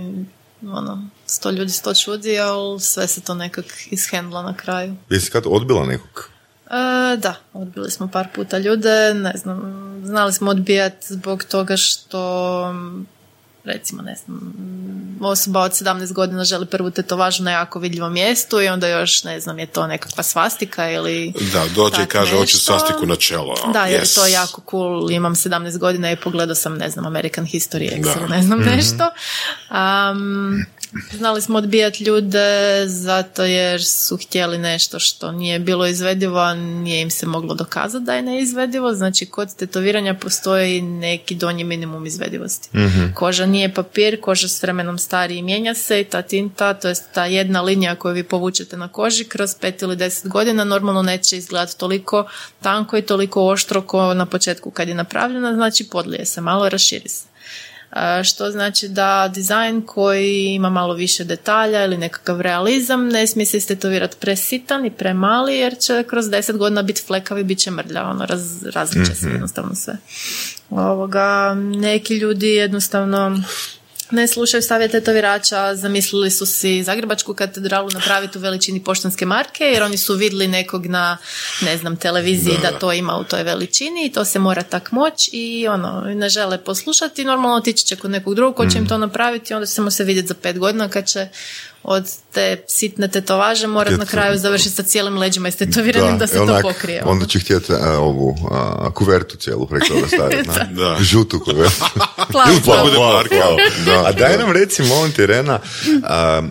[0.62, 4.96] ono, sto ljudi sto čudi, ali sve se to nekak ishendla na kraju.
[5.10, 6.33] Jesi kad odbila nekog?
[6.74, 9.62] E, da, odbili smo par puta ljude, ne znam,
[10.06, 12.74] znali smo odbijati zbog toga što
[13.64, 14.54] recimo, ne znam,
[15.22, 19.40] osoba od 17 godina želi prvu tetovažu na jako vidljivom mjestu i onda još, ne
[19.40, 21.34] znam, je to nekakva svastika ili...
[21.54, 23.56] Da, dođe i kaže, hoću svastiku na čelo.
[23.74, 24.16] Da, jer je Yes.
[24.16, 28.30] to jako cool, imam 17 godina i pogledao sam, ne znam, American History X ili
[28.30, 29.10] ne znam nešto.
[29.72, 30.66] Um,
[31.12, 37.02] znali smo odbijati ljude zato jer su htjeli nešto što nije bilo izvedivo, a nije
[37.02, 38.94] im se moglo dokazati da je neizvedivo.
[38.94, 42.70] Znači, kod tetoviranja postoji neki donji minimum izvedivosti.
[43.14, 47.04] Koža nije papir, koža s vremenom stari i mijenja se i ta tinta, to jest
[47.14, 51.38] ta jedna linija koju vi povučete na koži kroz pet ili deset godina normalno neće
[51.38, 52.26] izgledati toliko
[52.62, 57.10] tanko i toliko oštro ko na početku kad je napravljena, znači podlije se malo, raširi
[57.10, 57.33] se.
[57.94, 63.46] A, Što znači da dizajn koji ima malo više detalja ili nekakav realizam ne smije
[63.46, 67.72] se istetovirati presitan i premali jer će kroz deset godina biti flekav i bit će
[67.72, 69.98] mrlja, ono raz, različe se jednostavno sve.
[70.70, 73.44] Ovoga, neki ljudi jednostavno
[74.14, 79.84] ne slušaju savjete tetovirača, zamislili su si Zagrebačku katedralu napraviti u veličini poštanske marke, jer
[79.84, 81.18] oni su vidjeli nekog na,
[81.62, 82.80] ne znam, televiziji da, Da.
[82.80, 86.58] to ima u toj veličini i to se mora tak moć i ono, ne žele
[86.58, 90.04] poslušati, normalno otići će kod nekog drugog ko će im to napraviti, onda ćemo se
[90.04, 91.28] vidjeti za pet godina kad će
[91.84, 96.62] od te sitne tetovaže morat na kraju završiti sa cijelim leđima istetovirani da, se onak,
[96.62, 97.04] to pokrije.
[97.06, 100.50] Onda će htjeti a, ovu a, kuvertu cijelu preko toga staviti.
[100.84, 100.98] Da.
[101.02, 101.86] Žutu kuvertu.
[102.32, 102.90] Plavu, plavu,
[103.30, 103.58] plavu.
[103.86, 104.04] Da.
[104.06, 105.60] A daj nam reci, molim ti, Rena,
[106.04, 106.42] a,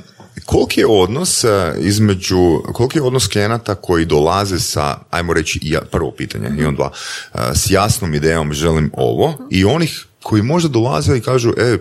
[0.45, 5.81] koliki je odnos a, između, koliki je odnos klijenata koji dolaze sa, ajmo reći, ja,
[5.81, 6.91] prvo pitanje, imam dva,
[7.33, 11.79] a, s jasnom idejom želim ovo i onih koji možda dolaze i kažu, e,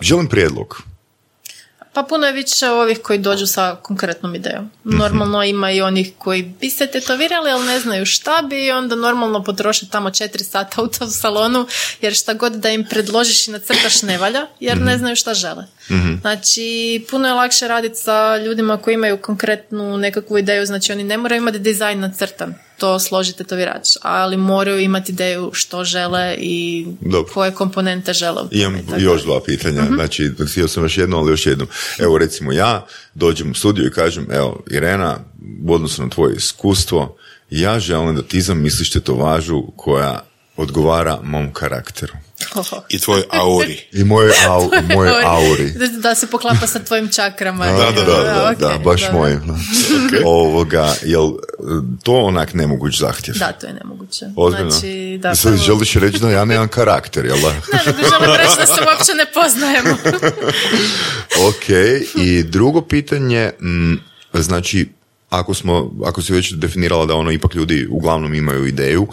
[0.00, 0.87] želim prijedlog.
[1.98, 4.70] Pa puno je više ovih koji dođu sa konkretnom idejom.
[4.84, 8.96] Normalno ima i onih koji bi se tetovirali, ali ne znaju šta bi i onda
[8.96, 11.66] normalno potroše tamo četiri sata u tom salonu,
[12.00, 15.64] jer šta god da im predložiš i nacrtaš ne valja, jer ne znaju šta žele.
[16.20, 21.16] Znači, puno je lakše raditi sa ljudima koji imaju konkretnu nekakvu ideju, znači oni ne
[21.16, 27.32] moraju imati dizajn nacrtan, to složi tetovirač, ali moraju imati ideju što žele i Dobro.
[27.34, 28.42] koje komponente žele.
[28.50, 31.66] Imam tako još dva pitanja, znači htio sam još jedno, ali još jedno.
[31.98, 35.18] Evo recimo ja dođem u studiju i kažem, evo Irena,
[35.66, 37.16] u odnosu na tvoje iskustvo,
[37.50, 40.27] ja želim da ti zamisliš tetovažu koja
[40.58, 42.12] odgovara mom karakteru.
[42.54, 42.82] Oho.
[42.88, 43.80] I tvoj auri.
[43.92, 45.70] I moje, au, moje auri.
[45.70, 47.66] Da, da se poklapa sa tvojim čakrama.
[47.66, 49.18] Da, da, da, da, ok, da, baš dobro.
[49.18, 49.40] mojim.
[50.24, 51.30] Ovoga, jel
[52.02, 53.36] to onak nemoguć zahtjev?
[53.38, 54.24] Da, to je nemoguće.
[54.36, 54.70] Ozbiljno?
[54.70, 57.48] Znači, da, Sad prvo- želiš reći da ja nemam karakter, jel da?
[57.48, 59.96] Ne, nego želim reći da se uopće ne poznajemo.
[61.48, 61.68] ok,
[62.14, 64.00] i drugo pitanje, m,
[64.34, 64.88] znači,
[65.30, 69.06] ako smo, ako si već definirala da ono ipak ljudi uglavnom imaju ideju,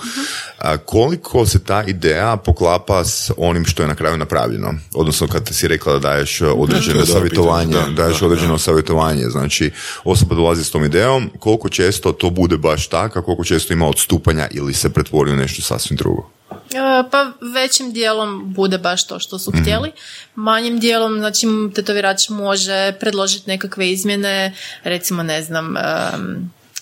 [0.57, 4.73] a koliko se ta ideja poklapa s onim što je na kraju napravljeno?
[4.93, 9.23] Odnosno kad si rekla da daješ određeno dobro savjetovanje, pitanje, da, daješ da, određeno savjetovanje,
[9.23, 9.71] znači
[10.03, 13.87] osoba dolazi s tom idejom, koliko često to bude baš tak, a koliko često ima
[13.87, 16.29] odstupanja ili se pretvori u nešto sasvim drugo?
[16.73, 19.91] E, Pa većim dijelom bude baš to što su htjeli.
[20.35, 24.53] Manjim dijelom, znači tetovirač može predložiti nekakve izmjene,
[24.83, 25.75] recimo ne znam,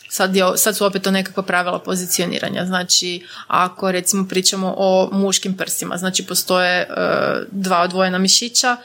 [0.10, 2.66] sad, je, sad su opet to nekakva pravila pozicioniranja.
[2.66, 6.88] Znači, ako recimo pričamo o muškim prsima, znači postoje e,
[7.52, 8.78] dva odvojena mišića,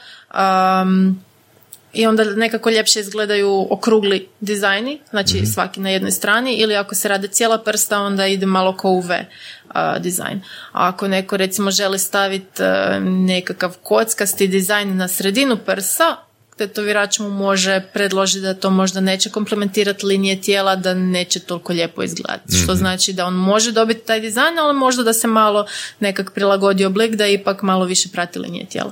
[1.93, 7.07] i onda nekako ljepše izgledaju okrugli dizajni, znači svaki na jednoj strani, ili ako se
[7.07, 9.25] rade cijela prsta, onda ide malo ko u V
[9.69, 10.41] a, dizajn.
[10.71, 12.63] A ako neko recimo želi staviti
[13.01, 16.15] nekakav kockasti dizajn na sredinu prsa,
[16.59, 22.03] tetovirač mu može predložiti da to možda neće komplementirati linije tijela, da neće toliko lijepo
[22.03, 22.55] izgledati.
[22.63, 25.65] Što znači da on može dobiti taj dizajn, ali možda da se malo
[25.99, 28.91] nekak prilagodi oblik, da ipak malo više prati linije tijela.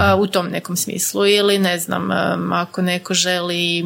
[0.00, 1.26] A, u tom nekom smislu.
[1.26, 2.10] Ili ne znam,
[2.52, 3.84] ako neko želi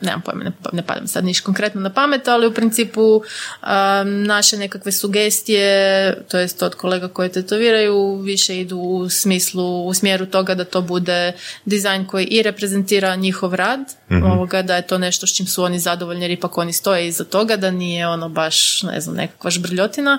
[0.00, 4.22] nemam pojma, ne, ne pada mi sad niš konkretno na pamet, ali u principu um,
[4.22, 10.26] naše nekakve sugestije, to jest od kolega koje tetoviraju, više idu u smislu, u smjeru
[10.26, 11.32] toga da to bude
[11.64, 13.80] dizajn koji i reprezentira njihov rad,
[14.24, 17.24] ovoga, da je to nešto s čim su oni zadovoljni jer ipak oni stoje iza
[17.24, 20.18] toga, da nije ono baš, ne znam, nekakva žbrljotina,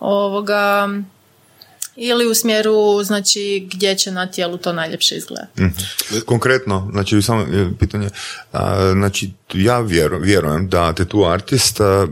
[0.00, 0.88] ovoga,
[2.00, 5.62] ili u smjeru, znači, gdje će na tijelu to najljepše izgledati.
[6.26, 7.46] Konkretno, znači samo
[7.78, 8.10] pitanje,
[8.52, 12.06] a, znači ja vjeru, vjerujem da te tu artist a,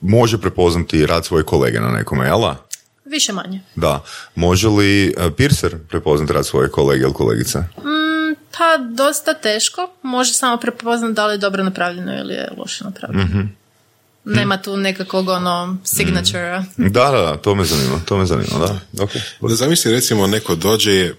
[0.00, 2.66] može prepoznati rad svoje kolege na nekome, jel da?
[3.04, 3.60] Više manje.
[3.76, 4.04] Da.
[4.34, 7.58] Može li a, piercer prepoznati rad svoje kolege ili kolegice?
[8.58, 13.48] Pa dosta teško, može samo prepoznati da li je dobro napravljeno ili je loše napravljeno.
[14.34, 16.64] Nema tu nekakvog ono signature.
[16.76, 18.78] Da, da, da, to me zanima, to me zanima, da.
[19.04, 19.20] Okay.
[19.48, 21.14] Da zamisli recimo neko dođe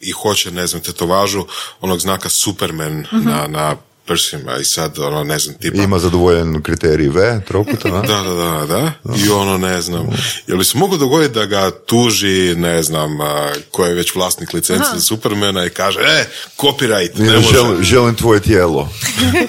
[0.00, 1.46] i hoće, ne znam, tetovažu
[1.80, 3.76] onog znaka Superman na, na
[4.10, 5.82] prsima i sad, ono, ne znam, tipa...
[5.82, 8.00] Ima zadovoljen kriterij V, trokuta, da?
[8.00, 8.92] Da, da, da, da.
[9.26, 10.06] I ono, ne znam,
[10.46, 14.52] jel bi se moglo dogoditi da ga tuži, ne znam, a, ko je već vlasnik
[14.52, 17.48] licence Supermana i kaže, e, copyright, ne može.
[17.52, 18.88] želim, želim tvoje tijelo.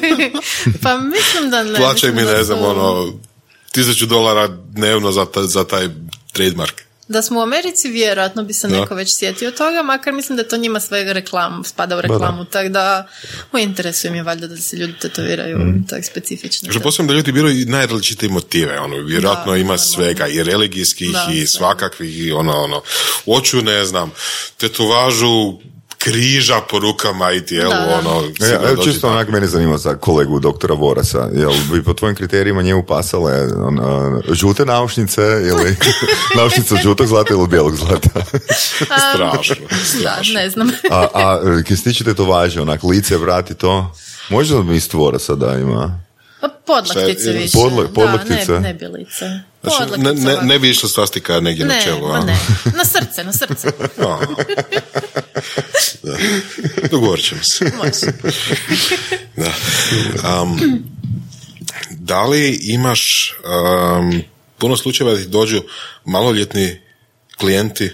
[0.83, 1.75] Pa mislim da ne.
[1.75, 3.13] Plaćaj mi, ne znam, ono,
[3.71, 5.87] tisuću dolara dnevno za, ta- za taj
[6.31, 6.81] trademark.
[7.11, 8.79] Da smo u Americi, vjerojatno bi se Da.
[8.79, 12.69] neko već sjetio toga, makar mislim da to njima sve reklam, spada u reklamu, tako
[12.69, 13.07] da
[13.53, 15.83] u interesu im je valjda da se ljudi tetoviraju Mhm.
[15.89, 16.71] tak specifično.
[16.71, 20.43] Što posebno da ljudi biraju i najrazličitije motive, ono, vjerojatno Da, ima da, svega, i
[20.43, 22.81] religijskih, Da, i svakakvih, i ono, ono,
[23.25, 24.11] hoću, ne znam,
[24.57, 25.53] tetovažu
[26.03, 27.99] križa po rukama i tijelu, Da, da.
[28.09, 31.29] ono, Ja, čisto onak mene zanima za kolegu doktora Vorasa.
[31.33, 35.75] Jel bi po tvojim kriterijima njemu pasale on, a, žute naušnice ili
[36.37, 38.09] naušnice od žutog zlata ili od bijelog zlata?
[39.13, 40.33] Strašno, Da, strašno.
[40.33, 40.71] ne znam.
[40.91, 41.39] A, a
[41.75, 43.91] se tiče tetovaže, onak lice, vrati to,
[44.29, 45.99] može li mi iz Vorasa da ima?
[46.41, 47.57] Pa podlaktice više.
[47.57, 48.45] Podla- podlaktice?
[48.47, 49.25] Da, ne, ne bilice.
[49.63, 52.19] Znači, ne, ne, ne bi išla svastika negdje na Ne, čelu, ma a?
[52.25, 52.37] ne.
[52.77, 53.67] Na srce, na srce.
[56.03, 56.17] Da.
[56.91, 57.71] Dogovorit ćemo se.
[57.77, 58.05] Može.
[59.35, 59.51] Da.
[60.41, 60.83] Um,
[61.89, 63.33] da li imaš
[63.99, 64.21] um,
[64.57, 65.61] puno slučajeva da ti dođu
[66.05, 66.81] maloljetni
[67.37, 67.91] klijenti,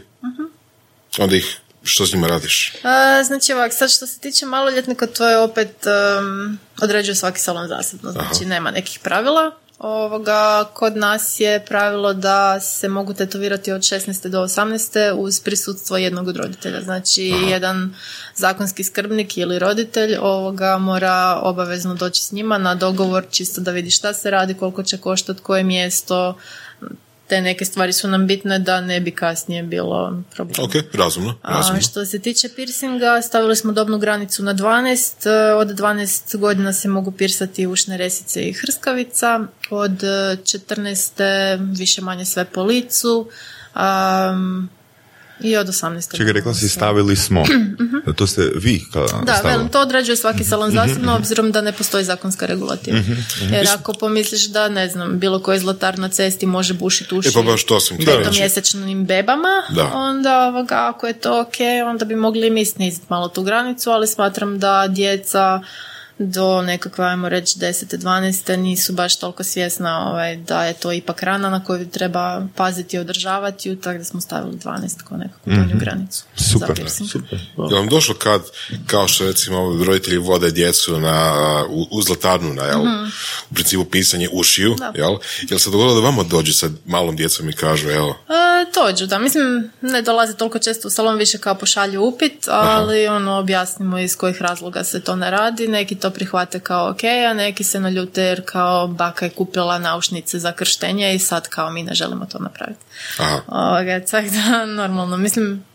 [1.17, 1.57] onda ih,
[1.87, 2.73] što s njima radiš?
[2.83, 5.85] A, znači ovak, sad što se tiče maloljetnika, to je opet
[6.19, 8.11] um, određuje svaki salon zasebno.
[8.11, 14.27] Znači nema nekih pravila, Ovoga, kod nas je pravilo da se mogu tetovirati od 16.
[14.27, 15.13] do 18.
[15.17, 16.81] uz prisutstvo jednog od roditelja.
[16.81, 17.95] Znači, jedan
[18.35, 23.89] zakonski skrbnik ili roditelj ovoga mora obavezno doći s njima na dogovor čisto da vidi
[23.89, 26.37] šta se radi, koliko će koštati, koje mjesto,
[27.27, 30.65] te neke stvari su nam bitne da ne bi kasnije bilo problem.
[30.65, 31.35] Ok, razumno.
[31.43, 31.77] razumno.
[31.77, 35.29] A što se tiče piercinga, stavili smo dobnu granicu na 12.
[35.57, 39.39] Od 12 godina se mogu pirsati ušne resice i hrskavica.
[39.69, 41.77] Od 14.
[41.77, 43.29] više manje sve po licu.
[43.75, 44.69] Um,
[45.41, 46.17] i od 18.
[46.17, 47.43] Čekaj, rekla si stavili smo.
[48.17, 52.03] to ste vi kao Da, velim, to određuje svaki salon zasebno, obzirom da ne postoji
[52.03, 52.97] zakonska regulativa.
[53.51, 57.31] Jer ako pomisliš da, ne znam, bilo koji zlatar na cesti može bušiti uši E
[57.33, 59.91] pa baš to sam petomjesečnim bebama, Da.
[59.93, 61.55] onda ovoga, ako je to ok,
[61.89, 65.61] onda bi mogli mi sniziti malo tu granicu, ali smatram da djeca
[66.19, 67.97] do nekakve, ajmo reći, 10.
[67.97, 68.55] 12.
[68.55, 72.99] nisu baš toliko svjesna ovaj, da je to ipak rana na koju treba paziti i
[72.99, 76.23] održavati ju, tako da smo stavili 12 kao nekakvu donju granicu.
[76.35, 77.39] Super, super.
[77.69, 78.41] Je vam došlo kad,
[78.87, 81.33] kao što recimo roditelji vode djecu na,
[81.69, 82.81] u, u zlatarnu, na, jel,
[83.49, 84.75] u principu pisanje ušiju.
[84.79, 84.93] Da.
[84.95, 85.15] jel?
[85.49, 89.19] Jel se dogodilo da vama dođe sa malom djecom i kažu, evo, E, dođu, da.
[89.19, 94.17] Mislim, ne dolaze toliko često u salon, više kao pošalju upit, ali ono, objasnimo iz
[94.17, 95.67] kojih razloga se to ne radi.
[95.67, 100.39] Neki to prihvate kao ok, a neki se naljute jer kao baka je kupila naušnice
[100.39, 102.85] za krštenje i sad kao mi ne želimo to napraviti.
[103.19, 105.65] aha, Ovoga, da, normalno, mislim,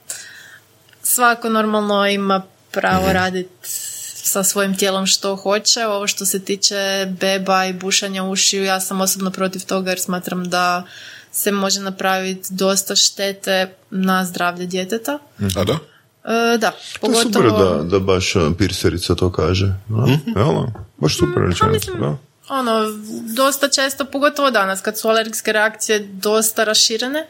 [1.02, 3.68] svako normalno ima pravo raditi
[4.24, 5.86] sa svojim tijelom što hoće.
[5.86, 10.50] Ovo što se tiče beba i bušanja ušiju, ja sam osobno protiv toga jer smatram
[10.50, 10.82] da
[11.32, 15.18] se može napraviti dosta štete na zdravlje djeteta.
[15.56, 15.78] a da?
[16.24, 17.74] E, da, To je super pogotovo...
[17.74, 19.66] da, da baš uh, pirserica to kaže.
[19.88, 20.04] Da?
[20.40, 20.84] Jel da?
[20.98, 22.16] Baš super rečenica, da.
[22.48, 22.86] ono,
[23.36, 27.26] dosta često, pogotovo danas kad su alergijske reakcije dosta raširene,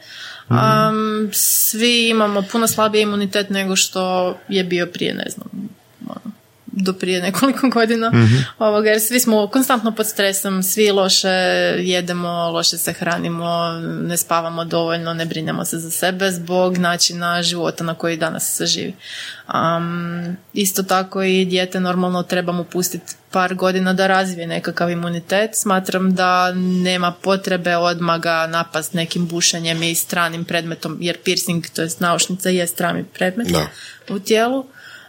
[0.49, 5.69] um, svi imamo puno slabiji imunitet nego što je bio prije, ne znam,
[6.07, 6.31] ono,
[6.75, 8.11] do prije nekoliko godina.
[8.59, 11.29] Ovoga, jer svi smo konstantno pod stresom, svi loše
[11.79, 17.83] jedemo, loše se hranimo, ne spavamo dovoljno, ne brinemo se za sebe zbog načina života
[17.83, 18.93] na koji danas se živi.
[19.53, 25.51] Um, isto tako i dijete normalno treba mu pustiti par godina da razvije nekakav imunitet.
[25.53, 31.81] Smatram da nema potrebe odmah ga napast nekim bušenjem i stranim predmetom, jer piercing, to
[31.81, 33.67] jest naušnica, je strani predmet Da.
[34.09, 34.65] u tijelu.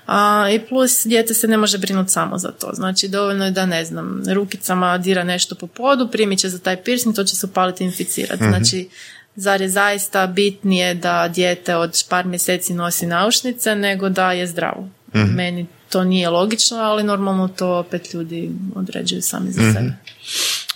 [0.06, 2.70] A, I plus, dijete se ne može brinuti samo za to.
[2.72, 6.82] Znači, dovoljno je da, ne znam, rukicama dira nešto po podu, primit će za taj
[6.82, 8.44] piercing, to će se upaliti i inficirati.
[8.44, 8.88] Znači,
[9.36, 14.88] zar je zaista bitnije da dijete od par mjeseci nosi naušnice nego da je zdravo?
[15.12, 19.92] Meni to nije logično, ali normalno to opet ljudi određuju sami za sebe.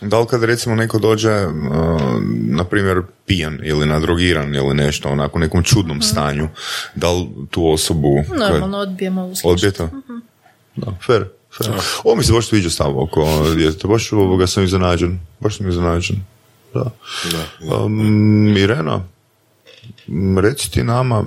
[0.01, 1.53] Da li kad recimo neko dođe, uh,
[2.31, 6.49] na primjer, pijan ili nadrogiran ili nešto, onako u nekom čudnom stanju,
[6.95, 8.23] da li tu osobu...
[8.29, 9.83] Normalno odbijemo uslužiti.
[9.83, 9.97] Odbijete?
[10.77, 11.25] Da, fair.
[11.59, 11.73] fair.
[12.05, 16.17] Ovo mi se baš sviđa stav oko djeteta, baš ovoga sam iznenađen, baš sam iznenađen.
[16.75, 16.91] Da.
[17.33, 19.05] Da, Um, Irena,
[20.43, 21.25] reci ti nama,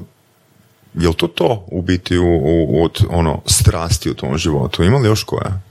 [0.93, 4.83] je li to to u biti u, u- od ono strasti u tom životu?
[4.83, 5.61] Ima li još koja?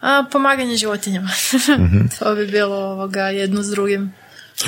[0.00, 1.30] A, pomaganje životinjama.
[2.18, 4.12] to bi bilo ovoga jedno s drugim.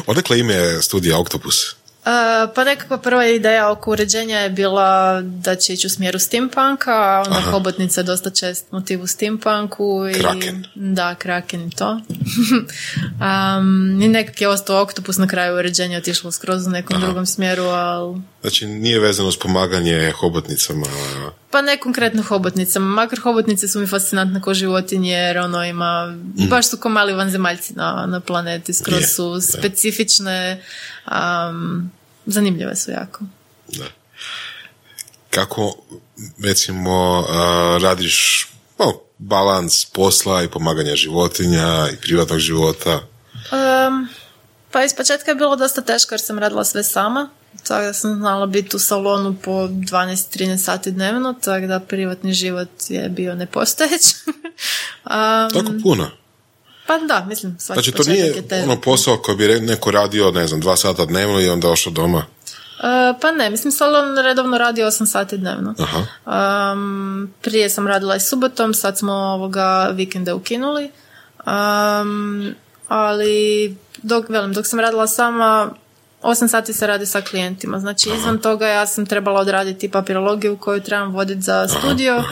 [0.07, 1.77] Odakle ime studija Octopus?
[2.09, 6.93] A, pa nekakva prva ideja oko uređenja je bila da će ići u smjeru steampunka,
[6.93, 10.09] a onda hobotnica je dosta čest motiv u steampunku.
[10.11, 10.65] I, Kraken.
[10.75, 11.91] Da, kraken i to.
[13.61, 17.65] um, I nekak je ostao oktopus na kraju uređenja, otišlo skroz u nekom drugom smjeru,
[17.65, 20.87] ali Znači, nije vezano s pomaganje hobotnicama.
[21.51, 26.17] Pa ne konkretno hobotnicama, makar hobotnice su mi fascinantne ko životinje jer ono ima,
[26.51, 30.63] baš su ko mali vanzemaljci na, na planeti, skroz Je, su specifične,
[31.07, 31.91] um,
[32.29, 33.25] zanimljive su jako.
[33.69, 33.85] Da.
[35.31, 35.75] Kako,
[36.45, 37.27] recimo,
[37.83, 38.49] radiš
[38.79, 43.01] no, balans posla i pomaganja životinja i privatnog života?
[43.53, 44.09] Um,
[44.71, 47.31] pa iz početka je bilo dosta teško jer sam radila sve sama,
[47.69, 52.69] tako da sam znala biti u salonu po 12-13 sati dnevno, tako da privatni život
[52.89, 54.15] je bio nepostojeć.
[54.27, 54.33] Um,
[55.55, 56.11] Tako puno.
[56.89, 58.65] Pa da, mislim, svaki Znači, to nije je težak.
[58.65, 62.25] ono posao koji bi neko radio, ne znam, dva sata dnevno i onda došao doma.
[62.79, 65.75] E, pa ne, mislim salon redovno radi 8 sati dnevno.
[65.79, 66.03] Aha.
[66.73, 70.91] Um, prije sam radila i subotom, sad smo ovoga vikende ukinuli.
[71.47, 72.55] Um,
[72.89, 75.71] ali dok, velim, dok sam radila sama,
[76.23, 77.81] 8 sati se radi sa klijentima.
[77.81, 82.15] Znači izvan toga ja sam trebala odraditi papirologiju koju trebam voditi za studio.
[82.15, 82.23] a,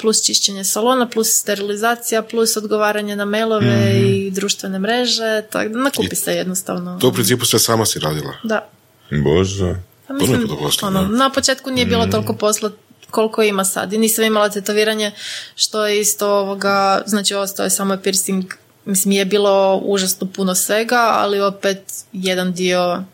[0.00, 6.16] plus čišćenje salona, plus sterilizacija, plus odgovaranje na mailove i društvene mreže, tako da nakupi
[6.16, 6.98] se jednostavno.
[7.00, 8.32] To u principu sve sama si radila.
[8.44, 8.68] Da.
[9.10, 9.74] Bože.
[10.08, 10.14] Pa
[10.58, 12.70] posla, ono, na početku nije bilo toliko posla
[13.10, 13.92] koliko ima sad.
[13.92, 15.12] I nisam imala tetoviranje,
[15.54, 18.44] što je isto ovoga, znači ostao je samo piercing,
[18.84, 21.82] mislim je bilo užasno puno svega, ali opet
[22.12, 23.04] jedan dio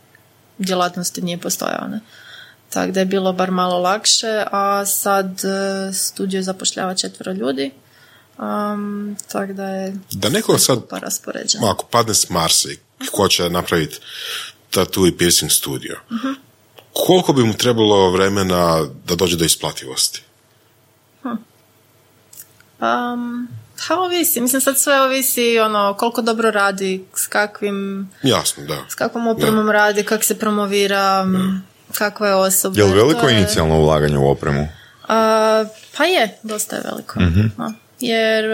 [0.58, 2.00] djelatnosti nije postojao, ne.
[2.70, 7.70] Tako da je bilo bar malo lakše, a sad e, studio zapošljava četvero ljudi,
[8.38, 11.66] um, tako da je Da neko sad, pa raspoređeno.
[11.66, 12.76] ako padne s Marsa i
[13.16, 13.98] hoće napraviti
[14.70, 15.98] tatu i piercing studio,
[16.92, 20.22] koliko bi mu trebalo vremena da dođe do isplativosti?
[22.80, 24.40] Um, ha, ovisi.
[24.40, 28.84] Mislim, sad sve ovisi ono, koliko dobro radi, s kakvim, Jasno, da.
[28.88, 31.26] s kakvom opremom radi, kak se promovira,
[31.92, 32.78] kakva je osoba.
[32.78, 34.68] Je li veliko To je- inicijalno ulaganje u opremu?
[35.08, 35.64] A,
[35.96, 37.20] pa je, dosta je veliko.
[37.56, 37.72] Da.
[38.00, 38.44] Jer,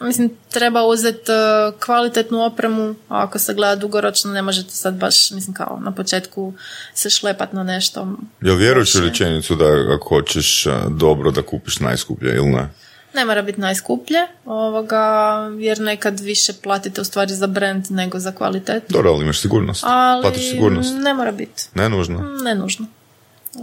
[0.00, 1.34] mislim, treba uzeti e,
[1.80, 6.54] kvalitetnu opremu, a ako se gleda dugoročno, ne možete sad baš, mislim, kao na početku
[6.94, 8.08] se šlepat na nešto.
[8.40, 9.64] Jel vjeruješ u rečenicu da
[9.94, 12.68] ako hoćeš a, dobro da kupiš najskuplje ili ne?
[13.14, 18.32] Ne mora biti najskuplje, ovoga, jer nekad više platite u stvari za brand nego za
[18.32, 18.86] kvalitetu.
[18.92, 19.84] Dobro, ali imaš sigurnost.
[19.86, 20.94] Ali Platiš sigurnost.
[20.98, 21.62] ne mora biti.
[21.74, 22.18] Ne nužno.
[22.44, 22.86] Ne nužno.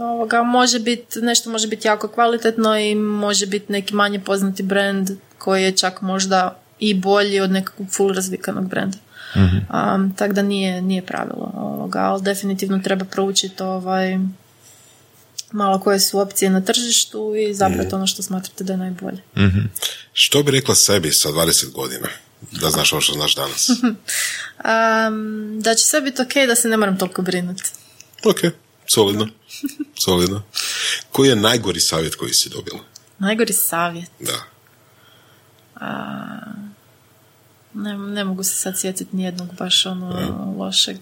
[0.00, 5.10] Ovoga, može biti, nešto može biti jako kvalitetno i može biti neki manje poznati brand
[5.38, 8.98] koji je čak možda i bolji od nekakvog full razvikanog brenda.
[9.34, 14.18] Um, tako da nije, nije pravilo ovoga, ali definitivno treba proučiti ovaj,
[15.52, 19.22] malo koje su opcije na tržištu i zabrati ono što smatrate da je najbolje.
[20.12, 22.08] Što bi rekla sebi sa 20 godina?
[22.50, 23.70] Da znaš ovo što znaš danas.
[24.58, 27.62] Um, da će sve biti ok, da se ne moram toliko brinuti.
[28.24, 28.38] ok,
[28.86, 29.28] solidno.
[29.94, 30.42] Solidno.
[31.12, 32.80] Koji je najgori savjet koji si dobila?
[33.18, 34.10] Najgori savjet.
[34.20, 34.44] Da.
[37.74, 40.96] Ne, ne mogu se sad sjetiti nijednog baš ono lošeg.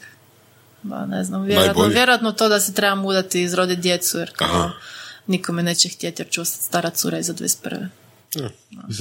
[0.86, 4.48] Ba, ne znam, vjerojatno, vjerojatno to da se trebam udati i izroditi djecu, jer kao
[4.48, 4.70] Aha.
[5.26, 7.86] nikome neće htjeti jer ću ostati stara cura iza 21.
[8.34, 8.48] Ja.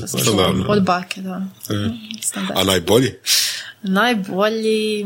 [0.08, 0.64] Standardno.
[0.64, 1.42] čula Od bake, da.
[1.70, 1.90] E.
[2.22, 2.60] Standard.
[2.60, 3.14] A najbolji?
[3.84, 5.06] Najbolji...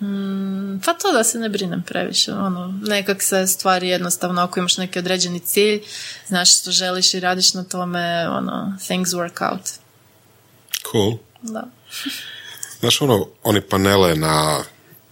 [0.00, 2.32] mm, pa to da se ne brinem previše.
[2.32, 5.80] Ono, nekak se stvari jednostavno, ako imaš neki određeni cilj,
[6.28, 9.70] znaš što želiš i radiš na tome, ono, things work out.
[10.92, 11.18] Cool.
[11.42, 11.64] Da.
[12.80, 14.64] Znaš ono, oni panele na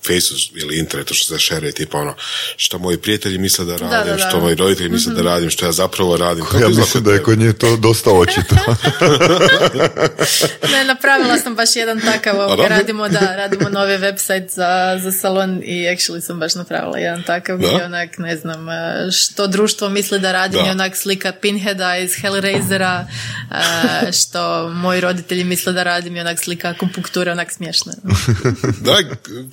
[0.02, 2.14] Faceu ili internetu što se šere, tipa ono,
[2.56, 4.08] što moji prijatelji misle da radim, da, Mhm.
[4.12, 4.18] da.
[4.20, 6.44] što moji roditelji misle da radim, što ja zapravo radim.
[6.44, 8.54] Kako Ja izgleda mislim da je kod nje to dosta očito.
[10.72, 14.70] Ne, napravila sam baš jedan takav, ovoga, radimo, da, radimo novi website za,
[15.02, 17.66] za salon i actually sam baš napravila jedan takav Da?
[17.66, 18.74] gdje onak, ne znam, eh,
[19.12, 20.66] što društvo misli da radim Da.
[20.66, 23.06] i onak slika Pinheada iz Hellraisera,
[23.50, 23.56] eh,
[24.14, 27.92] što moji roditelji misle da radim i onak slika akupunkture, onak smiješno.
[28.80, 29.02] Daj,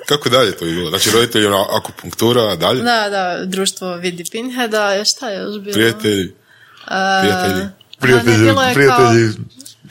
[0.06, 0.90] kako dalje to je bilo?
[0.90, 2.82] Znači, roditelji, ono, akupunktura, a dalje?
[2.82, 5.74] Da, da, društvo vidi Pinheada, šta je još bilo?
[5.74, 6.34] Prijatelji,
[7.22, 7.54] prijatelji.
[7.54, 9.30] Aha, ne, Prijatelji, bilo je prijatelji,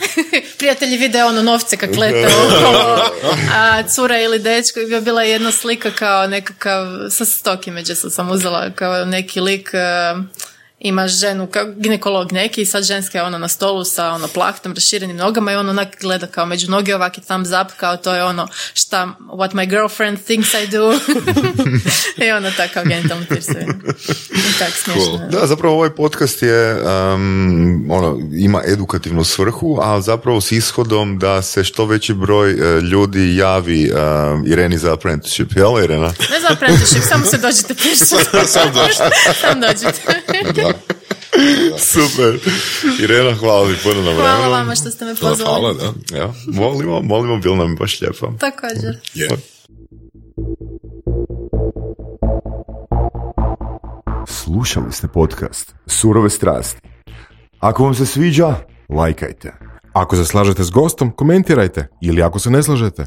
[0.59, 3.10] prijatelji vide ono novce kak lete okolo,
[3.55, 8.70] a cura ili dečko je bila jedna slika kao nekakav, sa stoki među sam uzela
[8.70, 10.14] kao neki lik e,
[10.88, 14.74] ima ženu, kao ginekolog neki i sad ženska je ono na stolu sa ono plahtom,
[14.74, 18.24] raširenim nogama i on onak gleda kao među noge ovaki thumbs up kao to je
[18.24, 20.92] ono šta what my girlfriend thinks I do
[22.26, 23.70] i ono tako genitalni piercing
[24.30, 25.28] i tak smiješno je.
[25.30, 31.42] Da, zapravo ovaj podcast je, um, ono, ima edukativnu svrhu, a zapravo s ishodom da
[31.42, 36.12] se što veći broj e, ljudi javi um, Ireni za apprenticeship, jel Irena?
[36.30, 38.04] ne znam apprenticeship, samo se dođete pišati
[38.46, 39.06] Sam došli.
[39.40, 40.02] sam dođete
[40.54, 40.72] Da.
[41.92, 42.38] Super.
[43.00, 44.22] Irena, hvala ti puno na vremenu.
[44.22, 45.44] Hvala vama što ste me pozvali.
[45.44, 46.16] Hvala, da.
[46.16, 48.32] Ja, molimo, molimo, bilo nam baš lijepo.
[48.40, 48.98] Također.
[49.14, 49.28] Je.
[54.26, 56.80] Slušali ste podcast Surove strasti.
[57.60, 58.54] Ako vam se sviđa,
[58.88, 59.52] lajkajte.
[59.92, 61.88] Ako se slažete s gostom, komentirajte.
[62.02, 63.06] Ili ako se ne slažete,